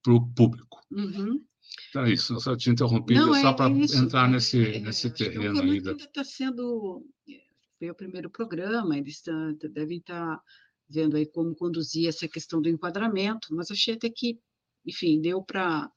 [0.04, 0.80] para o público.
[0.92, 1.42] Uhum.
[1.90, 4.80] Então é isso, eu só te interrompido Não, só é, para é entrar nesse, é,
[4.80, 5.82] nesse terreno aí.
[5.82, 5.92] Da...
[5.92, 7.06] ainda está sendo,
[7.80, 10.44] foi o primeiro programa, eles tá, devem estar tá
[10.90, 14.40] vendo aí como conduzir essa questão do enquadramento, mas achei até que,
[14.86, 15.90] enfim, deu para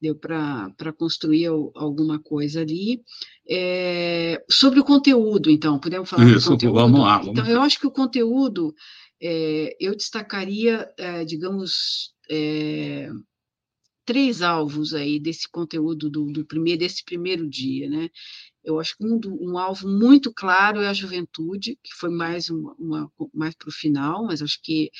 [0.00, 3.02] deu para construir alguma coisa ali.
[3.48, 6.74] É, sobre o conteúdo, então, podemos falar Isso, do conteúdo?
[6.74, 7.18] vamos lá.
[7.18, 8.74] Vamos então, eu acho que o conteúdo,
[9.22, 12.14] é, eu destacaria, é, digamos,
[14.06, 18.08] três alvos aí desse conteúdo do, do primeiro desse primeiro dia, né?
[18.64, 22.74] Eu acho que um, um, alvo muito claro é a juventude, que foi mais uma,
[22.76, 24.90] uma mais para o final, mas acho que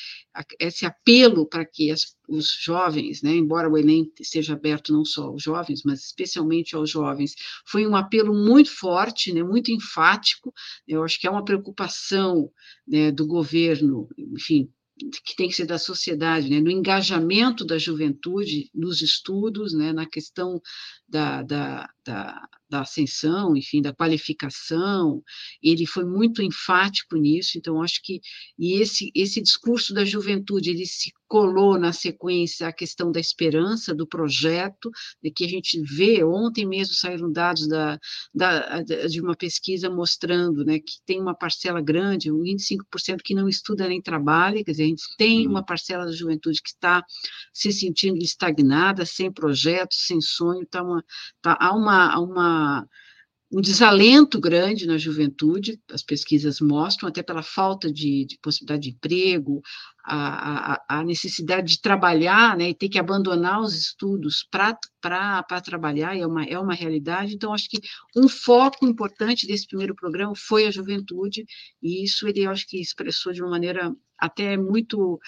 [0.60, 5.24] esse apelo para que as, os jovens, né, embora o Enem seja aberto não só
[5.24, 7.34] aos jovens, mas especialmente aos jovens,
[7.66, 10.52] foi um apelo muito forte, né, muito enfático.
[10.86, 12.48] Eu acho que é uma preocupação
[12.86, 14.70] né, do governo, enfim,
[15.24, 20.06] que tem que ser da sociedade, né, no engajamento da juventude nos estudos, né, na
[20.06, 20.60] questão
[21.08, 25.22] da, da, da, da, ascensão, enfim, da qualificação,
[25.62, 28.20] ele foi muito enfático nisso, então acho que
[28.58, 33.94] e esse, esse discurso da juventude, ele se colou na sequência a questão da esperança,
[33.94, 34.90] do projeto,
[35.22, 37.98] de que a gente vê, ontem mesmo saíram dados da,
[38.34, 43.88] da, de uma pesquisa mostrando né, que tem uma parcela grande, 25% que não estuda
[43.88, 47.04] nem trabalha, quer dizer, a gente tem uma parcela da juventude que está
[47.52, 51.04] se sentindo estagnada, sem projeto, sem sonho, tá uma,
[51.42, 52.20] tá, há uma, há
[52.56, 52.88] uma
[53.50, 58.96] um desalento grande na juventude, as pesquisas mostram, até pela falta de, de possibilidade de
[58.96, 59.62] emprego,
[60.04, 64.76] a, a, a, necessidade de trabalhar né, e ter que abandonar os estudos para
[65.64, 67.34] trabalhar, é uma, é uma realidade.
[67.34, 67.78] Então, acho que
[68.16, 71.44] um foco importante desse primeiro programa foi a juventude,
[71.80, 75.20] e isso ele, acho que, expressou de uma maneira até muito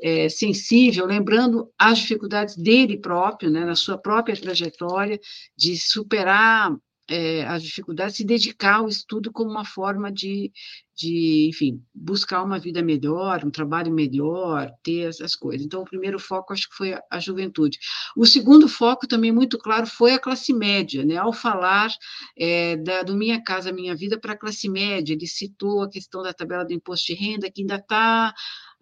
[0.00, 5.18] é, sensível, lembrando as dificuldades dele próprio, né, na sua própria trajetória,
[5.56, 6.74] de superar
[7.08, 10.50] é, as dificuldades, se dedicar ao estudo como uma forma de,
[10.96, 15.64] de, enfim, buscar uma vida melhor, um trabalho melhor, ter essas coisas.
[15.64, 17.78] Então, o primeiro foco, acho que foi a, a juventude.
[18.16, 21.16] O segundo foco, também muito claro, foi a classe média, né?
[21.16, 21.92] Ao falar
[22.36, 26.22] é, da, do Minha Casa Minha Vida para a classe média, ele citou a questão
[26.22, 28.34] da tabela do imposto de renda, que ainda está,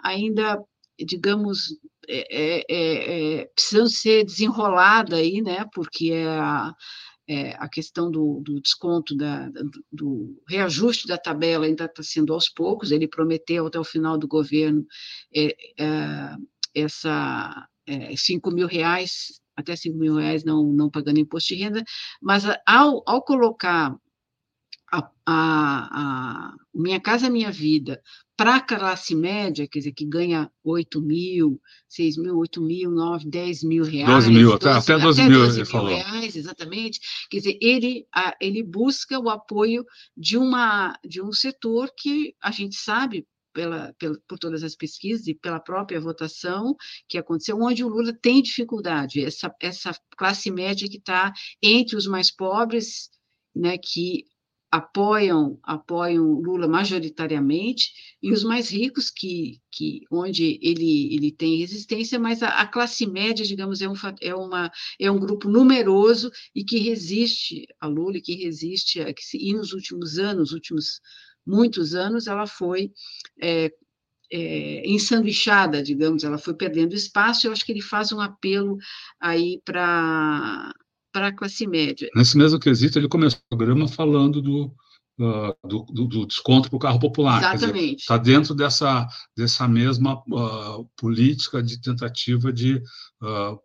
[0.03, 0.59] ainda,
[0.99, 5.67] digamos, é, é, é, precisando ser desenrolada aí, né?
[5.75, 6.75] Porque é a
[7.29, 9.51] é, a questão do, do desconto, da,
[9.91, 14.29] do reajuste da tabela ainda está sendo aos poucos, ele prometeu até o final do
[14.29, 14.87] governo
[15.35, 16.37] é, é,
[16.75, 21.85] essa é, 5 mil reais, até 5 mil reais não, não pagando imposto de renda,
[22.21, 23.97] mas ao, ao colocar
[24.95, 28.01] a, a, a Minha Casa Minha Vida
[28.37, 33.29] para a classe média, quer dizer, que ganha 8 mil, 6 mil, 8 mil, 9,
[33.29, 34.09] 10 mil reais.
[34.09, 35.89] 12 mil, 12, até, 12 até mil, 12 mil falou.
[35.89, 37.01] reais, exatamente.
[37.31, 38.07] Quer dizer, ele,
[38.41, 39.85] ele busca o apoio
[40.17, 45.29] de, uma, de um setor que a gente sabe, pela, pela, por todas as pesquisas
[45.29, 46.75] e pela própria votação
[47.09, 51.33] que aconteceu, onde o Lula tem dificuldade, essa, essa classe média que está
[51.63, 53.09] entre os mais pobres,
[53.55, 54.25] né, que
[54.75, 62.19] apoiam apoiam Lula majoritariamente e os mais ricos que, que onde ele, ele tem resistência,
[62.19, 66.65] mas a, a classe média, digamos, é um, é, uma, é um grupo numeroso e
[66.65, 71.01] que resiste a Lula, e que resiste, a, que se, e nos últimos anos, últimos
[71.47, 72.91] muitos anos, ela foi
[73.41, 73.71] é,
[74.33, 78.77] é, ensanduichada, digamos, ela foi perdendo espaço, eu acho que ele faz um apelo
[79.21, 80.75] aí para
[81.15, 82.11] para a classe média.
[82.17, 84.75] Nesse mesmo quesito, ele começou o programa falando do,
[85.21, 87.55] uh, do, do, desconto para o carro popular.
[87.55, 88.01] Exatamente.
[88.01, 89.07] Está dentro dessa,
[89.37, 92.83] dessa mesma uh, política de tentativa de
[93.23, 93.57] uh,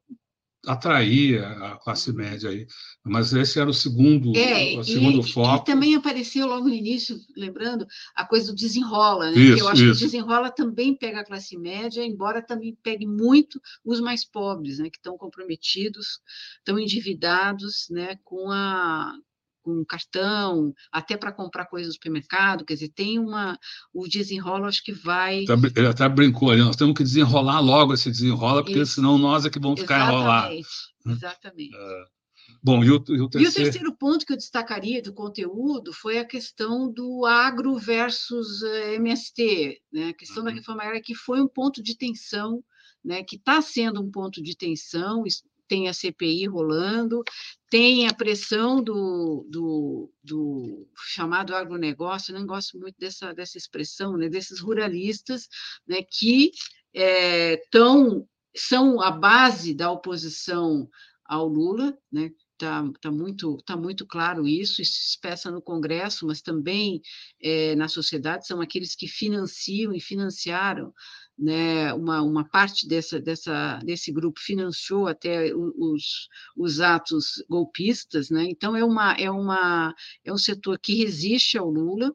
[0.66, 2.68] atrair a classe média aí.
[3.04, 5.64] Mas esse era o segundo, é, o segundo e, foco.
[5.64, 9.40] E também apareceu logo no início, lembrando, a coisa do desenrola, né?
[9.40, 10.00] Isso, eu acho isso.
[10.00, 14.80] que o desenrola também pega a classe média, embora também pegue muito os mais pobres,
[14.80, 14.90] né?
[14.90, 16.20] Que estão comprometidos,
[16.58, 18.18] estão endividados, né?
[18.24, 19.14] Com a
[19.62, 23.58] com cartão, até para comprar coisas no supermercado, quer dizer, tem uma.
[23.94, 25.46] O desenrola, acho que vai.
[25.76, 28.96] Ele até brincou ali, nós temos que desenrolar logo esse desenrola, porque Isso.
[28.96, 30.94] senão nós é que vamos ficar enrolados.
[31.06, 31.76] Exatamente.
[31.76, 32.20] É.
[32.62, 33.44] Bom, e o, e o, terceiro...
[33.44, 38.62] e o terceiro ponto que eu destacaria do conteúdo foi a questão do agro versus
[38.64, 40.10] eh, MST, né?
[40.10, 40.50] a questão uhum.
[40.50, 42.64] da reforma agrária, que foi um ponto de tensão,
[43.04, 43.24] né?
[43.24, 45.24] que está sendo um ponto de tensão,
[45.70, 47.24] tem a CPI rolando,
[47.70, 54.28] tem a pressão do, do, do, chamado agronegócio, não gosto muito dessa, dessa expressão, né,
[54.28, 55.48] desses ruralistas
[55.88, 56.52] né, que
[56.94, 60.90] é, tão, são a base da oposição
[61.24, 66.28] ao Lula, né, Está tá muito, tá muito claro isso, isso se expressa no Congresso,
[66.28, 67.02] mas também
[67.42, 70.94] é, na sociedade, são aqueles que financiam e financiaram
[71.40, 76.28] né, uma, uma parte dessa, dessa, desse grupo financiou até os,
[76.58, 78.46] os atos golpistas, né?
[78.50, 82.14] então é, uma, é, uma, é um setor que resiste ao Lula,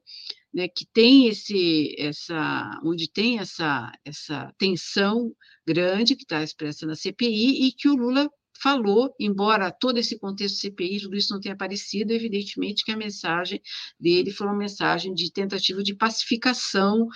[0.53, 5.35] né, que tem esse, essa, onde tem essa, essa tensão
[5.66, 10.59] grande que está expressa na CPI e que o Lula falou, embora todo esse contexto
[10.61, 13.61] CPI, tudo isso não tenha aparecido, evidentemente que a mensagem
[13.98, 17.07] dele foi uma mensagem de tentativa de pacificação.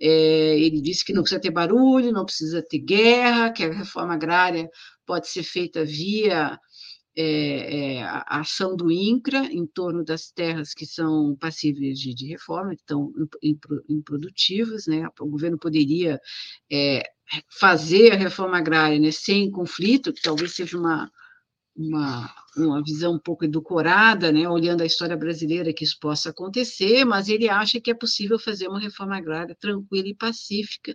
[0.00, 4.14] É, ele disse que não precisa ter barulho, não precisa ter guerra, que a reforma
[4.14, 4.68] agrária
[5.06, 6.58] pode ser feita via
[7.16, 12.26] é, é, a ação do INCRA em torno das terras que são passíveis de, de
[12.26, 13.12] reforma, que estão
[13.88, 15.08] improdutivas, né?
[15.20, 16.20] o governo poderia
[16.70, 17.02] é,
[17.58, 21.10] fazer a reforma agrária né, sem conflito, que talvez seja uma,
[21.80, 27.04] uma, uma visão um pouco edulcorada, né, olhando a história brasileira, que isso possa acontecer,
[27.04, 30.94] mas ele acha que é possível fazer uma reforma agrária tranquila e pacífica,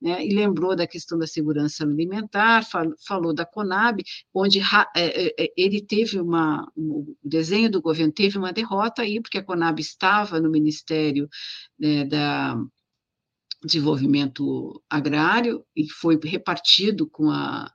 [0.00, 4.02] né, e lembrou da questão da segurança alimentar, fal, falou da Conab,
[4.32, 4.64] onde é,
[4.96, 9.44] é, é, ele teve uma, o desenho do governo teve uma derrota aí, porque a
[9.44, 11.28] Conab estava no Ministério
[11.78, 12.56] né, da
[13.64, 17.70] Desenvolvimento Agrário e foi repartido com a,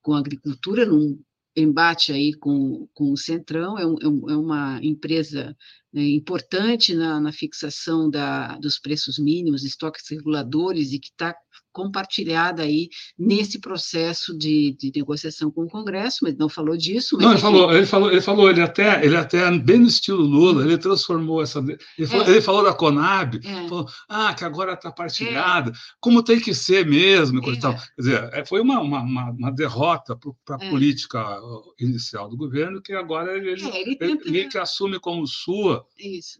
[0.00, 1.18] com a agricultura num
[1.56, 3.96] embate aí com, com o Centrão, é, um,
[4.28, 5.56] é, é uma empresa
[5.94, 11.32] né, importante na, na fixação da, dos preços mínimos, estoques reguladores, e que está
[11.74, 12.88] compartilhada aí
[13.18, 17.18] nesse processo de, de, negociação com o Congresso, mas não falou disso.
[17.18, 20.64] não, ele falou, ele falou, ele falou, ele até, ele até bem no estilo Lula,
[20.64, 21.58] ele transformou essa,
[21.98, 22.30] ele falou, é.
[22.30, 23.68] ele falou da Conab, é.
[23.68, 25.74] falou, ah, que agora está partilhada, é.
[26.00, 27.72] como tem que ser mesmo, coisa tal.
[27.72, 27.76] É.
[27.76, 30.70] Quer dizer, é, foi uma, uma, uma derrota para a é.
[30.70, 31.40] política
[31.80, 35.83] inicial do governo que agora ele, ele, ele meio que assume como sua,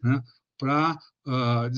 [0.02, 0.22] né,
[0.58, 0.92] para
[1.26, 1.70] uh, ah,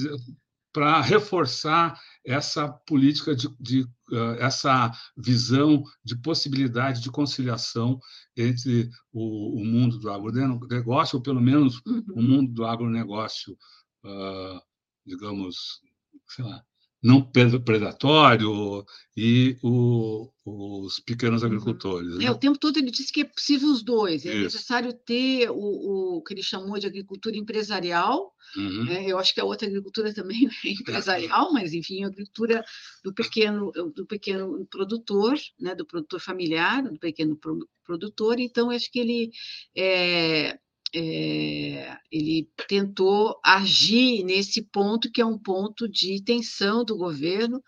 [0.77, 3.81] para reforçar essa política de, de
[4.13, 7.99] uh, essa visão de possibilidade de conciliação
[8.37, 12.05] entre o, o, mundo do agronegócio, ou pelo menos uhum.
[12.11, 13.57] o mundo do agronegócio,
[14.05, 14.61] uh,
[15.07, 15.81] digamos,
[16.29, 16.63] sei lá,
[17.07, 18.85] não predatório
[19.17, 21.49] e o, os pequenos uhum.
[21.49, 22.19] agricultores.
[22.19, 22.25] Né?
[22.25, 24.43] É, o tempo todo ele disse que é possível os dois, é Isso.
[24.43, 28.85] necessário ter o, o, que ele chamou de agricultura empresarial, uhum.
[28.87, 29.05] né?
[29.07, 32.65] eu acho que a outra agricultura também é empresarial, mas enfim, a agricultura
[33.05, 35.77] do pequeno, do pequeno produtor, né?
[35.77, 37.39] do produtor familiar, do pequeno
[37.85, 39.31] produtor, então acho que ele
[39.77, 40.59] é,
[40.95, 47.63] é, ele tentou agir nesse ponto que é um ponto de tensão do governo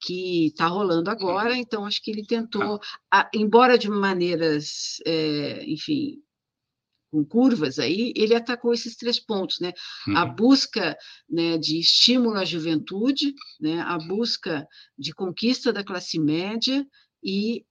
[0.00, 2.78] que está rolando agora, então acho que ele tentou,
[3.10, 6.22] a, embora de maneiras, é, enfim,
[7.10, 9.72] com curvas aí, ele atacou esses três pontos, né?
[10.08, 10.16] Uhum.
[10.16, 10.96] A busca
[11.30, 13.80] né, de estímulo à juventude, né?
[13.82, 14.66] a busca
[14.98, 16.84] de conquista da classe média
[17.22, 17.64] e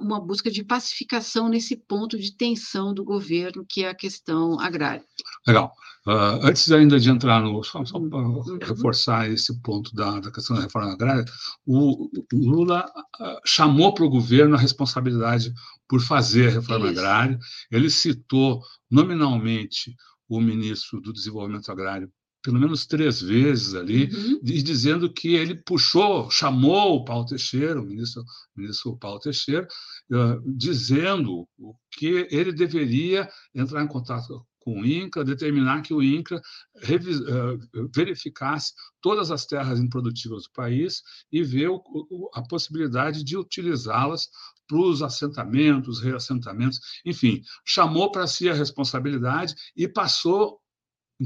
[0.00, 5.04] uma busca de pacificação nesse ponto de tensão do governo, que é a questão agrária.
[5.46, 5.72] Legal.
[6.06, 7.62] Uh, antes ainda de entrar no.
[7.62, 8.58] Só, só para uhum.
[8.62, 11.24] reforçar esse ponto da, da, questão da reforma agrária,
[11.66, 12.86] o, Lula
[13.20, 15.52] uh, chamou para o governo a responsabilidade
[15.86, 16.98] por fazer a reforma Isso.
[16.98, 17.38] agrária.
[17.70, 19.94] Ele citou nominalmente
[20.26, 22.10] o ministro do Desenvolvimento Agrário
[22.42, 24.40] pelo menos três vezes ali, uhum.
[24.42, 29.66] dizendo que ele puxou, chamou o Paulo Teixeira, o ministro, o ministro Paulo Teixeira,
[30.10, 31.46] uh, dizendo
[31.92, 38.72] que ele deveria entrar em contato com o INCRA, determinar que o INCRA uh, verificasse
[39.00, 44.28] todas as terras improdutivas do país e ver o, o, a possibilidade de utilizá-las
[44.68, 50.60] para os assentamentos, reassentamentos, enfim, chamou para si a responsabilidade e passou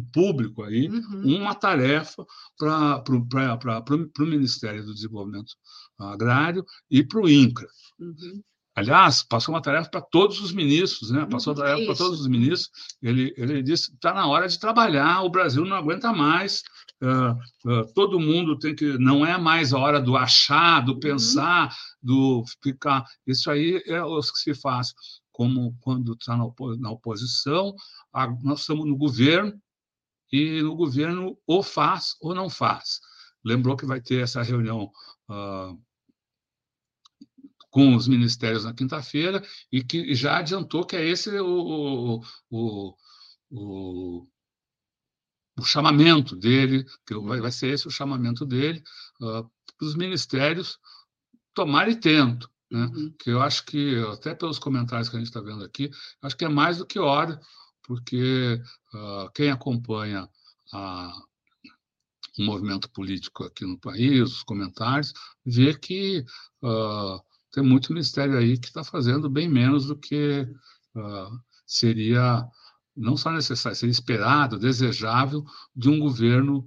[0.03, 1.37] público aí uhum.
[1.37, 2.25] uma tarefa
[2.59, 5.55] para o Ministério do Desenvolvimento
[5.99, 7.69] Agrário e para o INCRA.
[7.99, 8.43] Uhum.
[8.77, 11.25] Aliás, passou uma tarefa para todos os ministros, né?
[11.31, 12.71] Passou a tarefa para todos os ministros.
[13.01, 16.63] Ele, ele disse: está na hora de trabalhar, o Brasil não aguenta mais.
[17.01, 18.99] Uh, uh, todo mundo tem que.
[18.99, 20.99] Não é mais a hora do achar, do uhum.
[21.01, 21.71] pensar, uhum.
[22.03, 23.05] do ficar.
[23.25, 24.93] Isso aí é o que se faz.
[25.31, 27.75] Como quando está na, oposição,
[28.43, 29.53] nós estamos no governo,
[30.35, 33.01] e o governo ou faz ou não faz.
[33.45, 34.91] Lembrou que vai ter essa reunião
[35.31, 35.81] uh,
[37.71, 42.21] com os ministérios na quinta-feira e que já adiantou que é esse o,
[42.51, 42.97] o,
[43.51, 44.27] o,
[45.57, 48.83] o chamamento dele, que vai, vai, ser esse o chamamento dele
[49.21, 50.81] uh, para os ministérios
[51.55, 52.51] tomarem tento.
[52.69, 52.87] Né?
[52.87, 53.15] Uhum.
[53.21, 55.91] Que eu acho que, até pelos comentários que a gente está vendo aqui,
[56.23, 57.41] acho que é mais do que hora
[57.85, 58.61] porque
[58.95, 60.29] uh, quem acompanha
[60.73, 61.13] a,
[62.39, 65.13] o movimento político aqui no país, os comentários,
[65.45, 66.25] vê que
[66.63, 67.23] uh,
[67.53, 70.49] tem muito ministério aí que está fazendo bem menos do que
[70.97, 72.45] uh, seria
[72.97, 76.65] não só necessário, seria esperado, desejável de um governo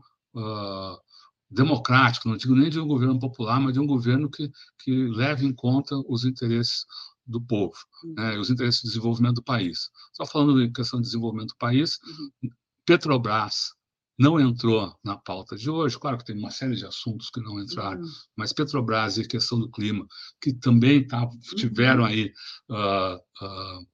[1.50, 5.48] democrático, não digo nem de um governo popular, mas de um governo que, que leve
[5.48, 6.86] em conta os interesses
[7.28, 7.76] do povo,
[8.16, 9.90] né, os interesses de desenvolvimento do país.
[10.14, 12.50] Só falando em questão de desenvolvimento do país, uhum.
[12.86, 13.74] Petrobras
[14.18, 17.60] não entrou na pauta de hoje, claro que tem uma série de assuntos que não
[17.60, 18.12] entraram, uhum.
[18.36, 20.08] mas Petrobras e a questão do clima,
[20.42, 22.10] que também tá, tiveram uhum.
[22.10, 22.34] aí
[22.70, 23.88] uh, uh,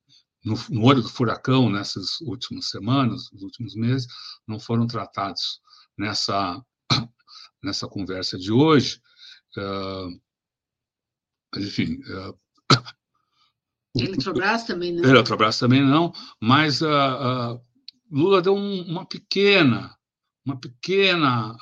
[0.45, 4.07] no, no, olho do furacão nessas últimas semanas, nos últimos meses,
[4.47, 5.59] não foram tratados
[5.97, 6.63] nessa,
[7.61, 9.01] nessa conversa de hoje.
[9.57, 10.21] Uh,
[11.57, 11.99] enfim.
[13.95, 15.03] Eletrobras também não.
[15.03, 17.59] Eletrobras também não, mas uh,
[18.11, 19.95] Lula deu um, uma pequena,
[20.45, 21.55] uma pequena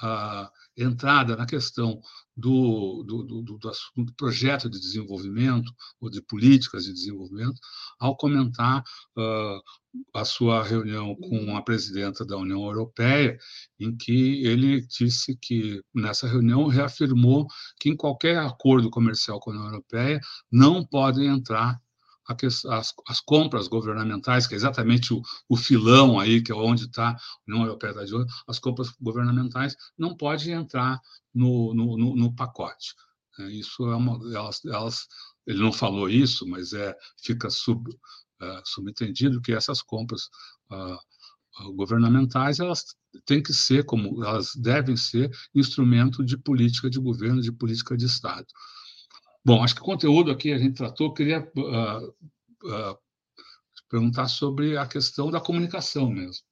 [0.77, 2.01] entrada na questão
[2.35, 3.59] do, do, do, do,
[3.97, 7.59] do projeto de desenvolvimento ou de políticas de desenvolvimento
[7.99, 8.83] ao comentar
[10.13, 13.37] a sua reunião com a presidenta da União Europeia,
[13.79, 17.47] em que ele disse que, nessa reunião, reafirmou
[17.79, 20.19] que em qualquer acordo comercial com a União Europeia
[20.49, 21.79] não podem entrar
[22.27, 27.09] as, as, compras governamentais, que é exatamente o, o filão aí, que é onde está
[27.09, 27.17] a
[27.47, 30.99] União Europeia da olho, as compras governamentais não podem entrar
[31.33, 32.93] no, no, no, no pacote.
[33.39, 35.07] É, isso é uma, elas, elas,
[35.47, 37.89] ele não falou isso, mas é fica sub,
[38.41, 40.23] é, subentendido que essas compras
[40.71, 42.83] uh, governamentais elas
[43.25, 48.05] têm que ser como elas devem ser instrumento de política de governo, de política de
[48.05, 48.47] Estado.
[49.43, 52.97] Bom, acho que o conteúdo aqui a gente tratou, queria uh, uh,
[53.89, 56.43] perguntar sobre a questão da comunicação mesmo.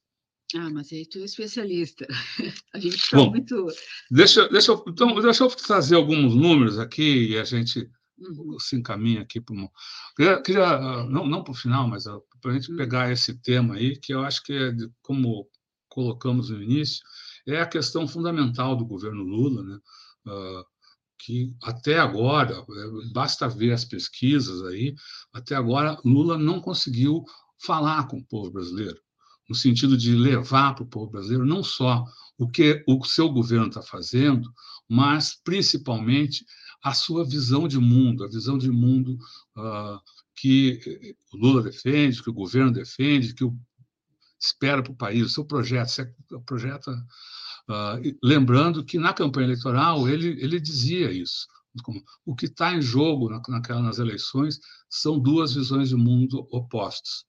[0.56, 2.06] Ah, mas aí tu é especialista.
[2.74, 3.66] A gente está muito.
[4.10, 7.88] Deixa, deixa, eu, então, deixa eu trazer alguns números aqui e a gente
[8.18, 8.58] uhum.
[8.58, 9.70] se encaminha aqui para uma.
[10.16, 12.04] Queria, queria, não, não para o final, mas
[12.40, 12.76] para a gente uhum.
[12.76, 15.48] pegar esse tema aí, que eu acho que é, de, como
[15.88, 17.00] colocamos no início,
[17.46, 19.78] é a questão fundamental do governo Lula, né?
[20.26, 20.64] Uh,
[21.24, 24.94] que até agora, é, basta ver as pesquisas aí,
[25.32, 27.24] até agora Lula não conseguiu
[27.58, 28.98] falar com o povo brasileiro,
[29.48, 32.04] no sentido de levar para o povo brasileiro não só
[32.38, 34.50] o que o seu governo está fazendo,
[34.88, 36.44] mas principalmente
[36.82, 39.18] a sua visão de mundo, a visão de mundo
[39.56, 40.00] uh,
[40.34, 43.54] que o Lula defende, que o governo defende, que o
[44.40, 46.14] espera para o país, o seu projeto, você
[46.46, 46.90] projeta
[47.70, 51.46] Uh, lembrando que na campanha eleitoral ele, ele dizia isso.
[52.26, 54.58] O que está em jogo na, naquela, nas eleições
[54.88, 57.24] são duas visões de mundo opostas: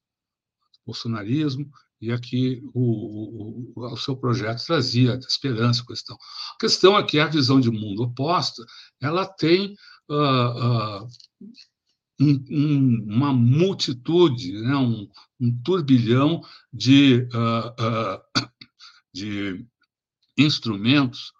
[0.81, 1.69] o bolsonarismo
[2.01, 6.17] e aqui o, o, o, seu projeto trazia esperança, questão.
[6.55, 8.65] A questão é que a visão de mundo oposta
[8.99, 9.75] ela tem
[10.09, 11.07] uh, uh,
[12.19, 15.07] um, um, uma multitude, né, um,
[15.39, 16.41] um turbilhão
[16.73, 17.27] de,
[19.13, 19.63] de
[20.41, 21.31] instrumentos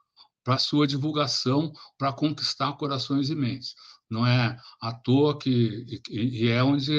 [0.43, 3.75] para sua divulgação, para conquistar corações e mentes.
[4.09, 6.91] Não é à toa que e, é onde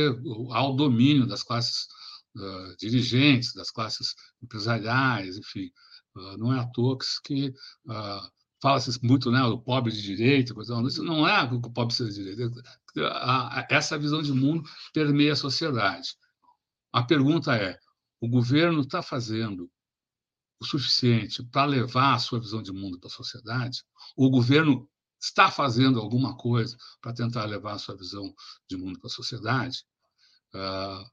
[0.50, 1.86] há o domínio das classes
[2.36, 5.70] uh, dirigentes, das classes empresariais, enfim.
[6.14, 7.48] Uh, não é à toa que
[7.86, 8.30] uh,
[8.62, 12.62] fala-se muito, né, do pobre de direita, coisa, isso não é o pobre de direita.
[13.68, 14.62] Essa visão de mundo
[14.94, 16.14] permeia a sociedade.
[16.92, 17.76] A pergunta é:
[18.20, 19.68] o governo está fazendo
[20.62, 23.82] o suficiente para levar a sua visão de mundo para a sociedade,
[24.16, 24.88] o governo
[25.20, 28.32] está fazendo alguma coisa para tentar levar a sua visão
[28.68, 29.84] de mundo para a sociedade,
[30.54, 31.04] uh,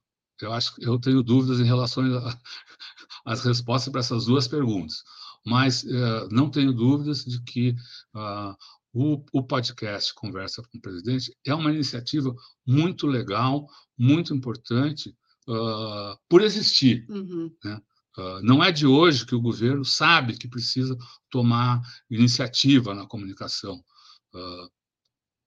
[0.41, 2.03] eu acho que eu tenho dúvidas em relação
[3.25, 5.03] às respostas para essas duas perguntas,
[5.45, 7.75] mas uh, não tenho dúvidas de que
[8.15, 8.55] uh,
[8.93, 12.33] o, o, podcast Conversa com o Presidente é uma iniciativa
[12.65, 15.15] muito legal, muito importante
[16.29, 17.07] por existir.
[17.09, 17.51] Uhum.
[17.63, 17.81] Né?
[18.19, 20.97] Ah, não é de hoje que o governo sabe que precisa
[21.29, 23.81] tomar iniciativa na comunicação.
[24.35, 24.67] Ah,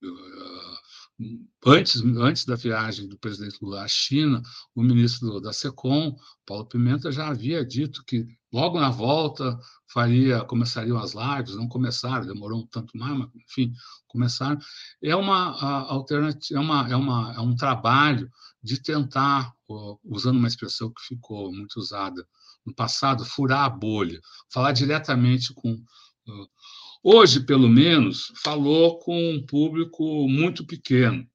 [0.03, 0.81] ah,
[1.67, 4.41] antes, antes da viagem do presidente Lula à China,
[4.75, 9.57] o ministro da SECOM, Paulo Pimenta, já havia dito que logo na volta
[9.87, 13.71] faria, começariam as lives, não começaram, demorou um tanto mais, mas enfim,
[14.07, 14.59] começaram.
[15.01, 18.31] É uma alternativa, é, uma, é, uma, é um trabalho
[18.63, 19.53] de tentar,
[20.03, 22.27] usando uma expressão que ficou muito usada
[22.65, 24.19] no passado, furar a bolha,
[24.51, 25.81] falar diretamente com.
[27.03, 31.27] Hoje, pelo menos, falou com um público muito pequeno.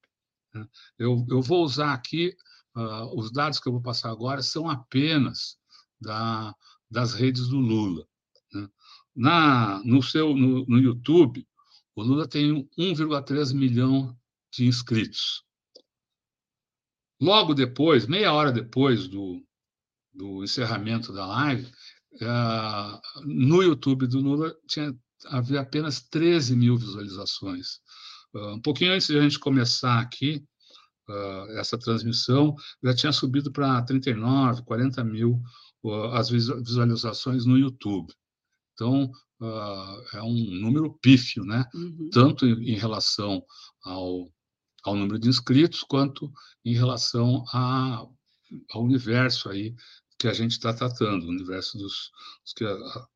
[0.54, 0.66] Né?
[0.98, 2.34] Eu, eu vou usar aqui,
[2.74, 5.58] uh, os dados que eu vou passar agora são apenas
[6.00, 6.54] da,
[6.90, 8.06] das redes do Lula.
[8.52, 8.68] Né?
[9.14, 11.46] Na, no, seu, no, no YouTube,
[11.94, 14.16] o Lula tem 1,3 milhão
[14.50, 15.44] de inscritos.
[17.20, 19.44] Logo depois, meia hora depois do,
[20.18, 21.66] do encerramento da live,
[22.20, 24.92] uh, no YouTube do Lula tinha,
[25.26, 27.78] havia apenas 13 mil visualizações.
[28.34, 30.44] Uh, um pouquinho antes de a gente começar aqui,
[31.56, 32.54] essa transmissão,
[32.84, 35.40] já tinha subido para 39, 40 mil
[36.12, 38.12] as visualizações no YouTube.
[38.74, 39.10] Então,
[40.12, 41.64] é um número pífio, né?
[41.74, 42.10] Uhum.
[42.12, 43.42] Tanto em relação
[43.82, 44.30] ao,
[44.84, 46.30] ao número de inscritos, quanto
[46.62, 48.04] em relação a,
[48.72, 49.74] ao universo aí
[50.18, 52.10] que a gente está tratando, o universo dos,
[52.42, 53.06] dos que a, a,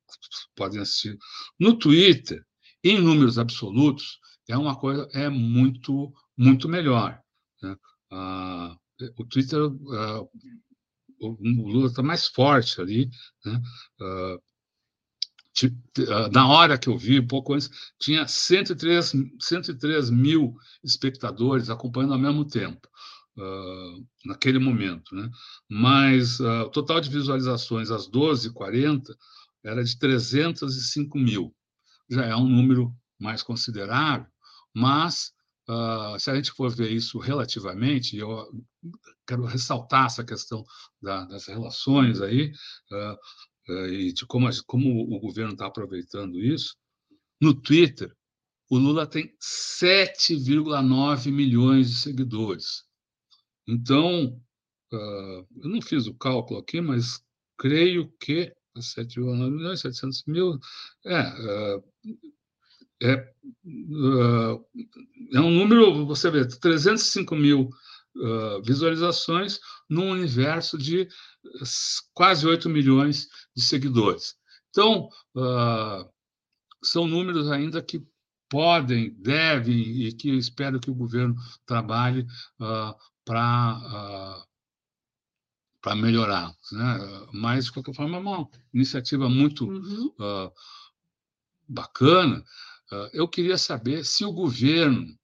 [0.54, 1.18] podem assistir.
[1.58, 2.44] No Twitter,
[2.84, 7.20] em números absolutos, é uma coisa é muito muito melhor.
[7.62, 7.76] Né?
[8.10, 8.76] Ah,
[9.18, 10.22] o Twitter, ah,
[11.20, 13.10] o Lula está mais forte ali,
[13.44, 13.62] né?
[14.00, 14.38] Ah,
[16.32, 22.44] na hora que eu vi, pouco antes, tinha 103, 103 mil espectadores acompanhando ao mesmo
[22.44, 22.88] tempo,
[23.36, 25.14] uh, naquele momento.
[25.14, 25.30] Né?
[25.68, 29.14] Mas uh, o total de visualizações às 12h40
[29.64, 31.54] era de 305 mil.
[32.10, 34.26] Já é um número mais considerável,
[34.74, 35.32] mas
[35.68, 38.50] uh, se a gente for ver isso relativamente, eu
[39.26, 40.64] quero ressaltar essa questão
[41.00, 42.52] da, das relações aí,
[43.68, 46.74] e de como, como o governo está aproveitando isso,
[47.40, 48.12] no Twitter,
[48.68, 52.84] o Lula tem 7,9 milhões de seguidores.
[53.66, 54.40] Então,
[54.92, 57.22] uh, eu não fiz o cálculo aqui, mas
[57.58, 60.58] creio que 7,9 milhões, 700 mil,
[61.04, 61.84] é, uh,
[63.02, 63.34] é,
[63.64, 64.66] uh,
[65.32, 67.70] é um número, você vê, 305 mil
[68.62, 69.58] visualizações
[69.88, 71.08] num universo de
[72.12, 74.34] quase 8 milhões de seguidores.
[74.68, 75.08] Então,
[76.84, 78.06] são números ainda que
[78.50, 81.34] podem, devem e que eu espero que o governo
[81.64, 82.26] trabalhe
[83.24, 84.44] para
[85.80, 87.26] para melhorar, né?
[87.32, 90.14] Mas de qualquer forma é uma iniciativa muito uhum.
[90.20, 90.52] uh,
[91.68, 92.44] bacana.
[92.92, 95.18] Uh, eu queria saber se o governo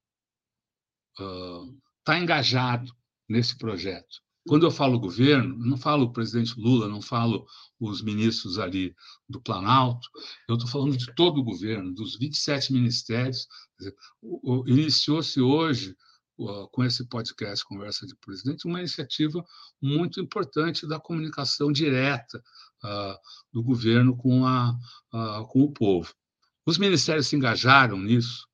[2.00, 2.92] está engajado
[3.28, 4.20] nesse projeto.
[4.48, 7.46] Quando eu falo governo, não falo o presidente Lula, não falo
[7.78, 8.94] os ministros ali
[9.28, 10.08] do Planalto,
[10.48, 13.46] eu estou falando de todo o governo, dos 27 ministérios.
[14.66, 15.94] Iniciou-se hoje
[16.70, 19.44] com esse podcast Conversa de Presidente, uma iniciativa
[19.82, 22.38] muito importante da comunicação direta
[22.84, 23.18] uh,
[23.52, 24.70] do governo com, a,
[25.12, 26.14] uh, com o povo.
[26.64, 28.46] Os ministérios se engajaram nisso,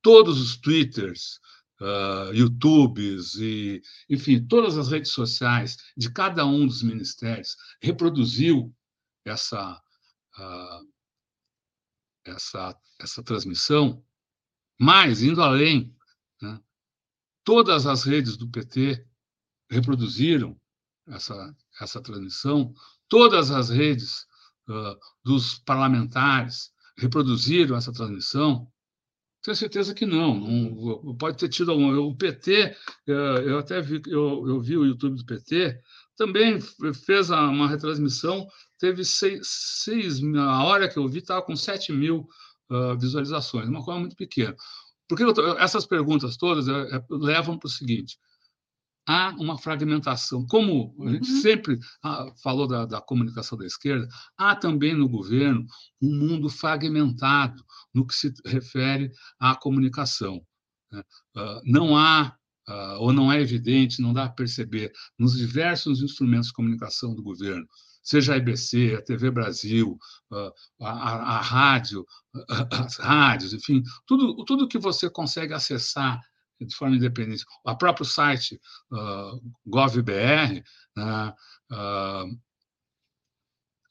[0.00, 1.40] todos os Twitters,
[1.80, 8.72] uh, YouTubes e, enfim, todas as redes sociais de cada um dos ministérios reproduziu
[9.24, 9.82] essa,
[12.24, 14.04] essa, essa transmissão,
[14.78, 15.96] mas indo além,
[16.40, 16.60] né,
[17.44, 19.04] Todas as redes do PT
[19.70, 20.58] reproduziram
[21.08, 22.72] essa, essa transmissão,
[23.08, 24.26] todas as redes
[24.68, 28.66] uh, dos parlamentares reproduziram essa transmissão.
[29.42, 30.40] Tenho certeza que não.
[31.04, 31.94] não pode ter tido algum.
[31.98, 32.74] O PT,
[33.06, 35.78] eu até vi, eu, eu vi o YouTube do PT,
[36.16, 36.58] também
[37.04, 42.26] fez uma retransmissão, teve seis, seis a hora que eu vi estava com 7 mil
[42.70, 44.56] uh, visualizações, uma coisa muito pequena.
[45.08, 45.24] Porque
[45.58, 48.18] essas perguntas todas é, é, levam para o seguinte:
[49.06, 50.46] há uma fragmentação.
[50.46, 51.40] Como a gente uhum.
[51.40, 55.66] sempre ah, falou da, da, comunicação da esquerda, há também no governo
[56.00, 60.44] um mundo fragmentado no que se refere à comunicação.
[60.90, 61.02] Né?
[61.36, 62.36] Uh, não há,
[62.68, 67.22] uh, ou não é evidente, não dá a perceber, nos diversos instrumentos de comunicação do
[67.22, 67.66] governo,
[68.02, 69.98] seja a IBC, a TV Brasil,
[70.30, 70.52] a,
[70.82, 72.06] a, a rádio,
[72.70, 76.20] as rádios, enfim, tudo, tudo que você consegue acessar
[76.60, 77.44] de forma independente.
[77.64, 78.60] O próprio site
[78.92, 80.62] uh, GovBR,
[80.98, 82.40] uh, uh,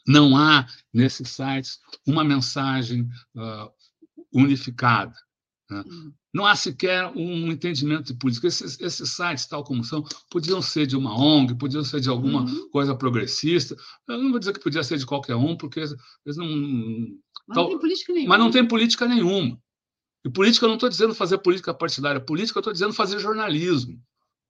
[0.08, 3.72] não há nesses sites uma mensagem uh,
[4.34, 5.16] unificada.
[5.70, 5.84] Né?
[5.86, 6.14] Uhum.
[6.34, 8.48] Não há sequer um entendimento de política.
[8.48, 12.42] Esses, esses, sites, tal como são, podiam ser de uma ONG, podiam ser de alguma
[12.42, 12.70] uhum.
[12.72, 13.76] coisa progressista.
[14.08, 16.48] Eu não vou dizer que podia ser de qualquer um, porque eles não.
[17.48, 18.30] Mas tal, não tem política nenhuma.
[18.30, 19.62] Mas não tem política nenhuma.
[20.26, 22.20] E política eu não estou dizendo fazer política partidária.
[22.20, 24.02] Política eu estou dizendo fazer jornalismo.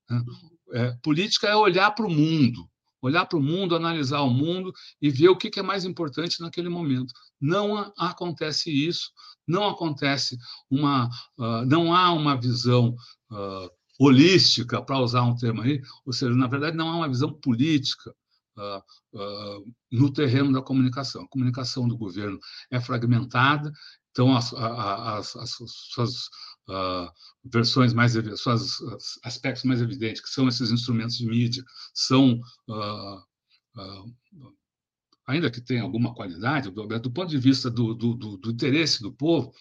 [0.09, 0.23] Né?
[0.25, 0.75] Uhum.
[0.75, 2.67] É, política é olhar para o mundo
[3.03, 6.69] olhar para o mundo, analisar o mundo e ver o que é mais importante naquele
[6.69, 7.13] momento.
[7.39, 9.11] Não acontece isso,
[9.45, 10.37] não acontece
[10.71, 12.95] uma, uh, não há uma visão
[13.29, 17.31] uh, holística, para usar um termo aí, ou seja, na verdade não há uma visão
[17.31, 18.15] política
[18.57, 21.23] uh, no terreno da comunicação.
[21.23, 22.39] A comunicação do governo
[22.71, 23.71] é fragmentada,
[24.11, 26.29] então as, as, as, as suas
[26.70, 27.11] uh,
[27.43, 28.78] versões mais suas
[29.24, 32.39] aspectos mais evidentes, que são esses instrumentos de mídia, são
[32.70, 33.18] uh,
[33.78, 34.53] uh,
[35.28, 39.11] ainda que tenha alguma qualidade, do, do ponto de vista do, do, do, interesse do
[39.14, 39.53] povo.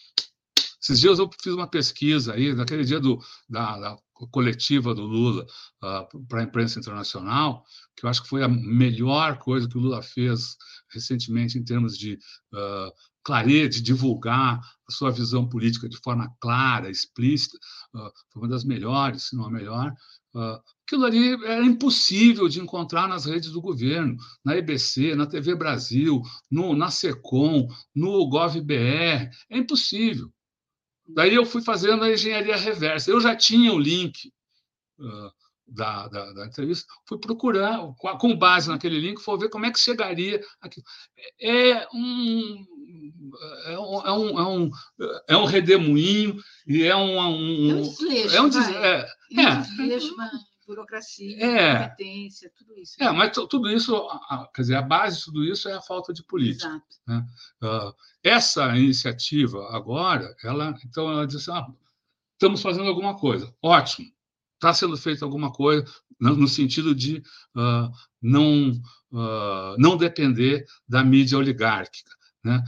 [0.83, 3.97] Esses dias eu fiz uma pesquisa aí, naquele dia do, da, da
[4.31, 5.47] coletiva do Lula
[5.83, 7.65] uh, para a imprensa internacional,
[7.97, 10.57] que eu acho que foi a melhor coisa que o Lula fez
[10.93, 12.15] recentemente em termos de
[12.53, 12.93] uh,
[13.25, 17.57] clareza, de divulgar a sua visão política de forma clara, explícita,
[17.95, 19.93] uh, foi uma das melhores, se não a melhor.
[20.35, 25.55] Uh, aquilo ali era impossível de encontrar nas redes do governo, na EBC, na TV
[25.55, 30.33] Brasil, no, na SECOM, no GovBR, é impossível.
[31.07, 33.11] Daí eu fui fazendo a engenharia reversa.
[33.11, 34.33] Eu já tinha o link
[34.99, 35.31] uh,
[35.67, 37.79] da, da, da, entrevista, fui procurar,
[38.19, 40.83] com base naquele link, fui ver como é que chegaria aqui.
[41.41, 42.67] É um,
[43.67, 44.71] é um, é um, é um,
[45.29, 46.37] é um redemoinho
[46.67, 47.19] e é um.
[47.19, 48.37] um é um desleixo.
[48.37, 49.07] É um, des, é,
[49.39, 50.15] é, um desleixo,
[50.67, 53.03] burocracia, é, competência, tudo isso.
[53.03, 54.09] É, mas tudo isso,
[54.55, 56.69] quer dizer, a base de tudo isso é a falta de política.
[56.69, 56.97] Exato.
[57.07, 57.27] Né?
[57.63, 61.67] Uh, essa iniciativa agora, ela, então, ela diz assim, ah,
[62.35, 63.53] estamos fazendo alguma coisa.
[63.63, 64.11] Ótimo,
[64.63, 65.85] está sendo feita alguma coisa
[66.21, 67.19] no, sentido de
[67.57, 67.91] uh,
[68.21, 68.71] não,
[69.11, 72.11] uh, não depender da mídia oligárquica.
[72.45, 72.61] Né?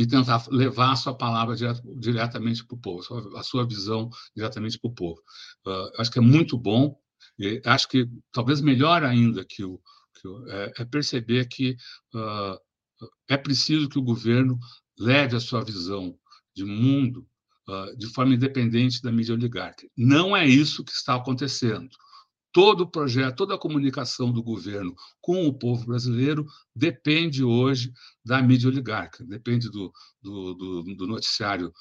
[0.00, 1.54] e tentar levar a sua palavra
[1.98, 5.20] diretamente para o povo, a sua visão diretamente para o povo.
[5.66, 6.98] Uh, acho que é muito bom,
[7.38, 9.78] e acho que talvez melhor ainda que o,
[10.18, 11.76] que o é, é, perceber que
[12.14, 12.58] uh,
[13.28, 14.58] é preciso que o governo
[14.98, 16.18] leve a sua visão
[16.54, 17.26] de mundo
[17.70, 19.90] uh, de forma independente da mídia oligárquica.
[19.96, 21.90] Não é isso que está acontecendo
[22.52, 27.92] todo o projeto, toda a comunicação do governo com o povo brasileiro depende hoje
[28.24, 31.72] da mídia oligárquica, depende do, do, do, do noticiário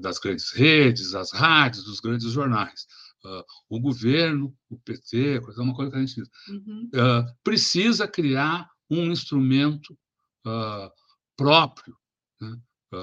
[0.00, 2.86] das grandes redes, as rádios, dos grandes jornais.
[3.24, 6.90] Uh, o governo, o PT, uma coisa que a gente uhum.
[6.94, 9.92] uh, precisa criar um instrumento
[10.46, 10.90] uh,
[11.36, 11.96] próprio,
[12.40, 12.56] né?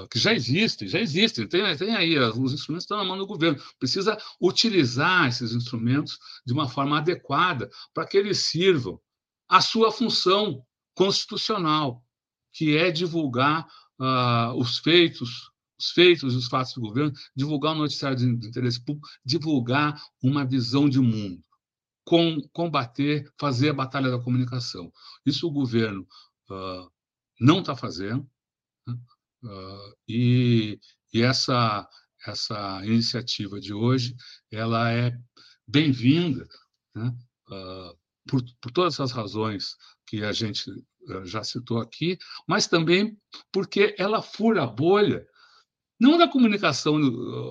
[0.09, 3.59] Que já existe, já existe, tem, tem aí, os instrumentos estão na mão do governo.
[3.79, 8.99] Precisa utilizar esses instrumentos de uma forma adequada para que eles sirvam
[9.47, 10.63] à sua função
[10.93, 12.03] constitucional,
[12.53, 13.65] que é divulgar
[13.99, 18.47] uh, os feitos, os feitos e os fatos do governo, divulgar o noticiário de, de
[18.47, 21.43] interesse público, divulgar uma visão de mundo,
[22.03, 24.91] com, combater, fazer a batalha da comunicação.
[25.25, 26.05] Isso o governo
[26.49, 26.91] uh,
[27.39, 28.29] não está fazendo.
[28.85, 28.95] Né?
[29.43, 30.79] Uh, e,
[31.13, 31.87] e essa,
[32.27, 34.15] essa iniciativa de hoje
[34.51, 35.17] ela é
[35.65, 36.45] bem-vinda
[36.93, 37.15] né?
[37.49, 39.75] uh, por, por todas essas razões
[40.05, 40.69] que a gente
[41.23, 42.17] já citou aqui,
[42.47, 43.17] mas também
[43.51, 45.25] porque ela fura a bolha
[45.99, 46.95] não da comunicação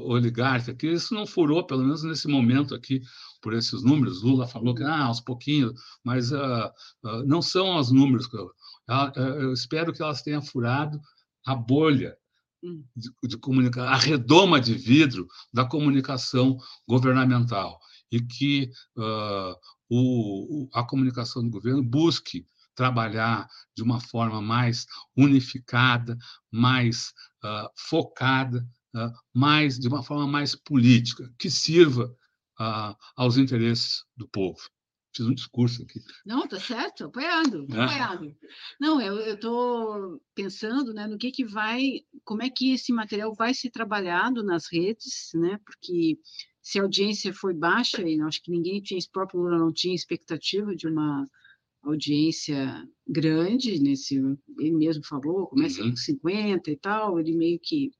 [0.07, 3.03] oligárquica, que isso não furou, pelo menos nesse momento aqui,
[3.43, 4.23] por esses números.
[4.23, 6.71] Lula falou que ah, aos pouquinhos, mas uh,
[7.05, 8.27] uh, não são os números.
[8.27, 8.51] Que eu,
[9.17, 10.99] eu espero que elas tenham furado
[11.47, 12.17] a bolha
[12.63, 12.85] hum.
[12.97, 17.79] de, de comunicação, a redoma de vidro da comunicação governamental
[18.11, 19.55] e que uh,
[19.91, 24.87] o, a comunicação do governo busque trabalhar de uma forma mais
[25.17, 26.17] unificada,
[26.51, 27.13] mais
[27.45, 32.15] uh, focada, uh, mais de uma forma mais política, que sirva
[33.17, 34.59] aos interesses do povo
[35.19, 36.01] fiz um discurso aqui.
[36.25, 37.81] Não, tá certo, apoiando, é.
[37.81, 38.37] apoiando.
[38.81, 43.53] Não, eu estou pensando né, no que, que vai, como é que esse material vai
[43.53, 45.59] ser trabalhado nas redes, né?
[45.65, 46.19] Porque
[46.63, 49.95] se a audiência foi baixa, e acho que ninguém tinha, esse próprio Lula não tinha
[49.95, 51.27] expectativa de uma
[51.83, 54.17] audiência grande nesse,
[54.59, 55.91] ele mesmo falou, começa uhum.
[55.91, 57.91] com 50 e tal, ele meio que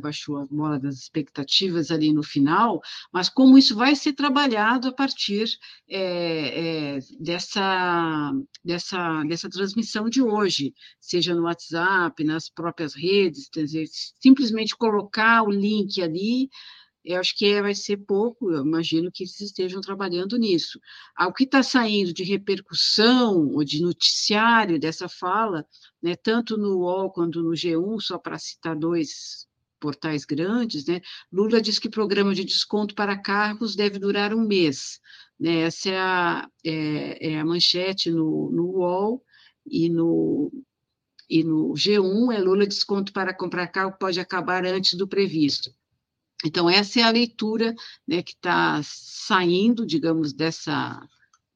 [0.00, 2.80] baixou a bola das expectativas ali no final,
[3.12, 5.48] mas como isso vai ser trabalhado a partir
[5.88, 8.32] é, é, dessa,
[8.64, 13.86] dessa, dessa transmissão de hoje, seja no WhatsApp, nas próprias redes, dizer,
[14.20, 16.48] simplesmente colocar o link ali,
[17.04, 20.80] eu acho que vai ser pouco, eu imagino que eles estejam trabalhando nisso.
[21.20, 25.66] O que está saindo de repercussão ou de noticiário dessa fala,
[26.02, 29.46] né, tanto no UOL quanto no G1, só para citar dois
[29.84, 31.02] portais grandes, né?
[31.30, 34.98] Lula diz que programa de desconto para carros deve durar um mês.
[35.38, 35.60] Né?
[35.60, 39.22] Essa é a, é, é a manchete no, no UOL
[39.66, 40.50] e no,
[41.28, 45.70] e no G1 é Lula desconto para comprar carro pode acabar antes do previsto.
[46.42, 47.74] Então, essa é a leitura
[48.08, 50.98] né, que está saindo, digamos, dessa,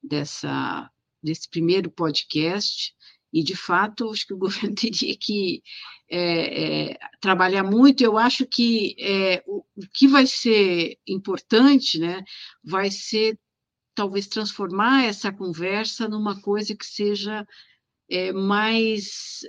[0.03, 0.91] dessa,
[1.23, 2.95] desse primeiro podcast,
[3.33, 5.63] e, de fato, acho que o governo teria que
[6.11, 8.03] é, é, trabalhar muito.
[8.03, 12.23] Eu acho que é, o, o, que vai ser importante né,
[12.65, 13.39] vai ser,
[13.95, 17.47] talvez, transformar essa conversa numa coisa que seja
[18.35, 19.41] mais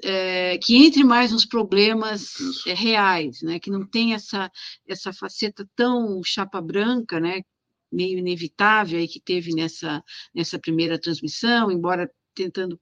[0.61, 2.33] que entre mais nos problemas
[2.65, 3.57] reais, né?
[3.57, 4.51] Que não tem essa
[4.85, 7.41] essa faceta tão chapa branca, né?
[7.89, 10.03] Meio inevitável aí que teve nessa
[10.35, 12.77] nessa primeira transmissão, embora tentando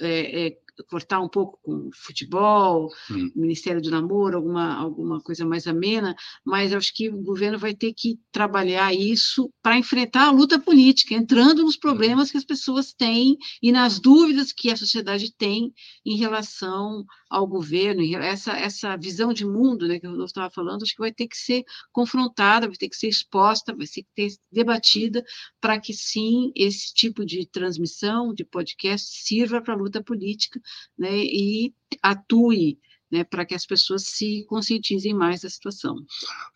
[0.00, 0.56] é, é,
[0.88, 3.30] cortar um pouco com futebol, hum.
[3.36, 6.14] Ministério do Namoro, alguma, alguma coisa mais amena,
[6.44, 11.14] mas acho que o governo vai ter que trabalhar isso para enfrentar a luta política,
[11.14, 15.72] entrando nos problemas que as pessoas têm e nas dúvidas que a sociedade tem
[16.04, 20.94] em relação ao governo, essa, essa visão de mundo né, que eu estava falando, acho
[20.94, 24.38] que vai ter que ser confrontada, vai ter que ser exposta, vai ter que ser
[24.52, 25.24] debatida
[25.58, 30.60] para que sim esse tipo de transmissão, de podcast, sirva para a luta política
[30.98, 32.78] né, e atue
[33.10, 35.96] né, para que as pessoas se conscientizem mais da situação.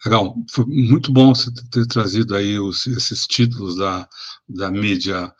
[0.04, 4.06] Legal, foi muito bom você ter trazido aí os, esses títulos da,
[4.46, 5.32] da mídia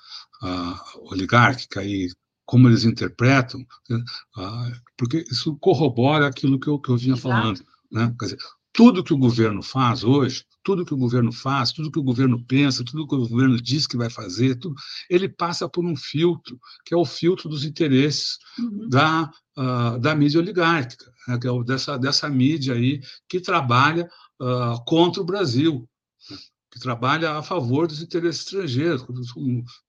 [0.42, 2.10] uh, oligárquica e
[2.46, 3.60] como eles interpretam,
[3.90, 7.28] uh, porque isso corrobora aquilo que eu, que eu vinha Exato.
[7.28, 7.60] falando.
[7.90, 8.14] Né?
[8.20, 8.38] Dizer,
[8.72, 12.44] tudo que o governo faz hoje, tudo que o governo faz, tudo que o governo
[12.44, 14.74] pensa, tudo que o governo diz que vai fazer, tudo,
[15.08, 18.88] ele passa por um filtro, que é o filtro dos interesses uhum.
[18.88, 24.08] da, uh, da mídia oligárquica, né, que é o, dessa, dessa mídia aí que trabalha
[24.40, 25.88] uh, contra o Brasil,
[26.30, 26.36] né,
[26.70, 29.06] que trabalha a favor dos interesses estrangeiros.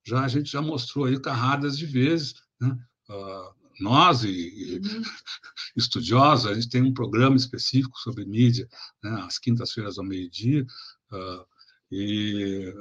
[0.05, 2.77] Já, a gente já mostrou aí carradas de vezes, né?
[3.09, 5.01] Uh, nós e, uhum.
[5.75, 8.67] estudiosos, a gente tem um programa específico sobre mídia,
[9.03, 10.65] né, às quintas-feiras ao meio-dia,
[11.11, 11.45] uh,
[11.91, 12.73] e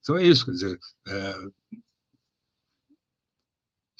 [0.00, 1.34] então é isso, quer dizer, é,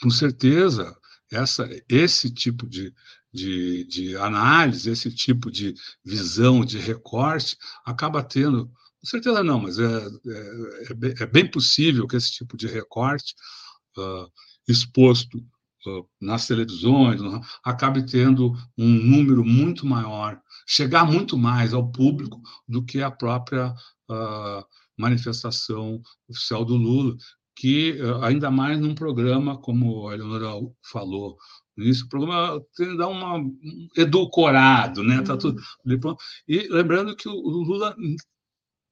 [0.00, 0.96] com certeza
[1.30, 2.94] essa, esse tipo de,
[3.32, 5.74] de, de, análise, esse tipo de
[6.04, 8.66] visão, de recorte, acaba tendo,
[9.00, 13.34] com certeza não, mas é, é, é, é bem possível que esse tipo de recorte
[13.98, 14.30] uh,
[14.68, 15.44] exposto
[16.20, 17.20] nas televisões,
[17.62, 23.74] acabe tendo um número muito maior, chegar muito mais ao público do que a própria
[24.08, 24.64] uh,
[24.96, 27.16] manifestação oficial do Lula,
[27.54, 30.52] que uh, ainda mais num programa, como a Eleonora
[30.90, 31.36] falou,
[31.76, 35.20] isso, o programa tem que dar uma um edulcorado, né?
[35.22, 36.16] Tá tudo uhum.
[36.46, 37.96] e lembrando que o, o Lula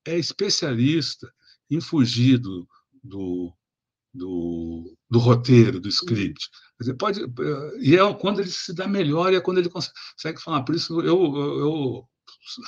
[0.05, 1.33] é especialista
[1.71, 2.67] em fugir do,
[3.03, 3.53] do,
[4.13, 6.49] do, do roteiro, do script.
[6.81, 10.41] Dizer, pode, eh, e é quando ele se dá melhor e é quando ele consegue
[10.43, 10.63] falar.
[10.63, 12.09] Por isso, eu, eu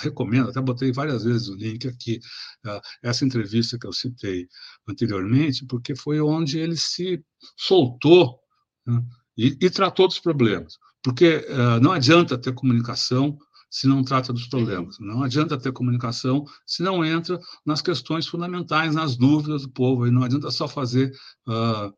[0.02, 2.20] recomendo, até botei várias vezes o link aqui,
[2.66, 4.46] uh, essa entrevista que eu citei
[4.88, 7.22] anteriormente, porque foi onde ele se
[7.56, 8.38] soltou
[8.86, 9.02] né,
[9.36, 10.78] e, e, tratou dos problemas.
[11.02, 13.36] Porque uh, não adianta ter comunicação
[13.74, 15.00] se não trata dos problemas.
[15.00, 20.06] Não adianta ter comunicação se não entra nas questões fundamentais, nas dúvidas do povo.
[20.06, 21.12] E não adianta só fazer
[21.48, 21.92] uh,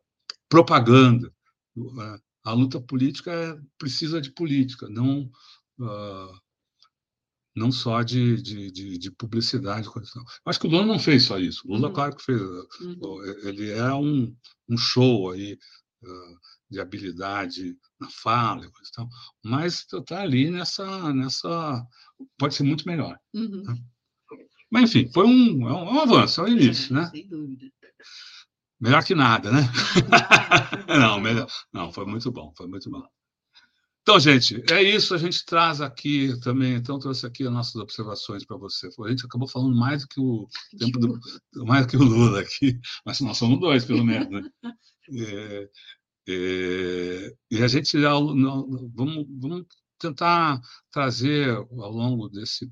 [0.49, 1.31] propaganda.
[1.77, 5.29] Uh, a luta política é, precisa de política, não
[5.79, 6.39] uh,
[7.55, 9.87] não só de, de, de, de publicidade.
[10.47, 11.61] Acho que o Lula não fez só isso.
[11.67, 11.93] O Lula, uhum.
[11.93, 12.41] claro que fez.
[12.41, 13.23] Uhum.
[13.43, 14.35] Ele é um,
[14.67, 15.59] um show aí
[16.69, 19.09] de habilidade na fala, e tal,
[19.43, 21.85] mas está ali nessa, nessa.
[22.37, 23.17] Pode ser muito melhor.
[23.33, 23.63] Uhum.
[23.63, 23.75] Né?
[24.69, 27.09] Mas, enfim, foi um, é um, é um avanço, é o início, é, né?
[27.09, 27.65] Sem dúvida.
[28.79, 29.61] Melhor que nada, né?
[30.99, 31.47] não, melhor.
[31.73, 33.03] Não, foi muito bom, foi muito bom.
[34.07, 35.13] Então, gente, é isso.
[35.13, 36.75] A gente traz aqui também.
[36.75, 38.87] Então, trouxe aqui as nossas observações para você.
[39.03, 40.47] A gente acabou falando mais do que o
[40.79, 41.19] tempo do,
[41.67, 44.29] mais do que o Lula aqui, mas nós somos dois, pelo menos.
[44.29, 44.49] Né?
[45.09, 45.69] É,
[46.27, 49.65] é, e a gente já vamos, vamos
[49.97, 50.59] tentar
[50.91, 52.69] trazer ao longo desse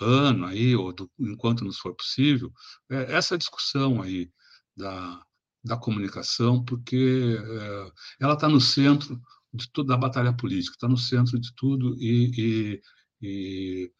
[0.00, 2.50] ano aí, ou do, enquanto nos for possível,
[2.90, 4.30] é, essa discussão aí
[4.74, 5.22] da,
[5.62, 9.20] da comunicação, porque é, ela está no centro
[9.52, 12.82] de toda a batalha política, está no centro de tudo e, e,
[13.22, 13.92] e,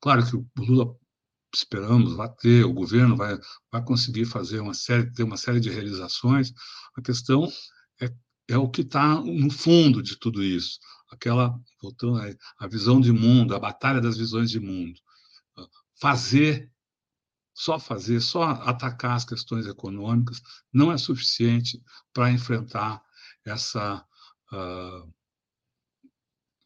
[0.00, 0.96] claro que o Lula
[1.54, 3.38] esperamos vai ter, o governo vai,
[3.72, 6.52] vai conseguir fazer uma série, ter uma série de realizações.
[6.96, 7.50] A questão
[8.00, 8.12] é,
[8.48, 10.78] é o que está no fundo de tudo isso.
[11.10, 14.98] Aquela, voltando aí, a visão de mundo, a batalha das visões de mundo.
[16.00, 16.70] Fazer,
[17.54, 20.42] só fazer, só atacar as questões econômicas
[20.72, 21.80] não é suficiente
[22.12, 23.02] para enfrentar
[23.44, 24.04] essa
[24.52, 25.10] uh,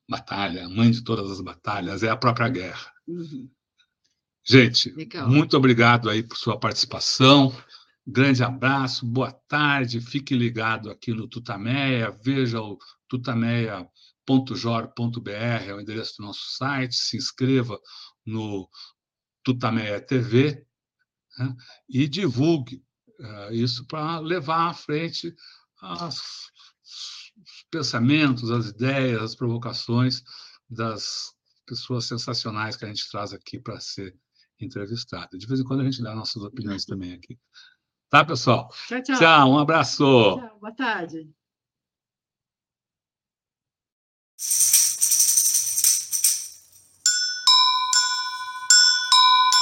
[0.08, 0.68] batalha.
[0.68, 2.92] Mãe de todas as batalhas é a própria guerra.
[3.06, 3.48] Uhum.
[4.44, 5.28] Gente, Legal.
[5.28, 7.54] muito obrigado aí por sua participação.
[8.06, 12.78] Grande abraço, boa tarde, fique ligado aqui no Tutameia, veja o
[13.08, 17.78] tutameia.jor.br, é o endereço do nosso site, se inscreva
[18.26, 18.68] no
[19.44, 20.66] Tutameia TV
[21.38, 21.54] né,
[21.88, 22.82] e divulgue
[23.20, 25.32] uh, isso para levar à frente
[25.80, 26.50] as
[27.70, 30.22] pensamentos, as ideias, as provocações
[30.68, 31.32] das
[31.66, 34.16] pessoas sensacionais que a gente traz aqui para ser
[34.60, 35.38] entrevistada.
[35.38, 37.38] De vez em quando a gente dá nossas opiniões também aqui.
[38.08, 38.68] Tá, pessoal?
[38.88, 39.18] Tchau, tchau.
[39.18, 40.04] Tchau, um abraço.
[40.04, 41.30] Tchau, boa tarde.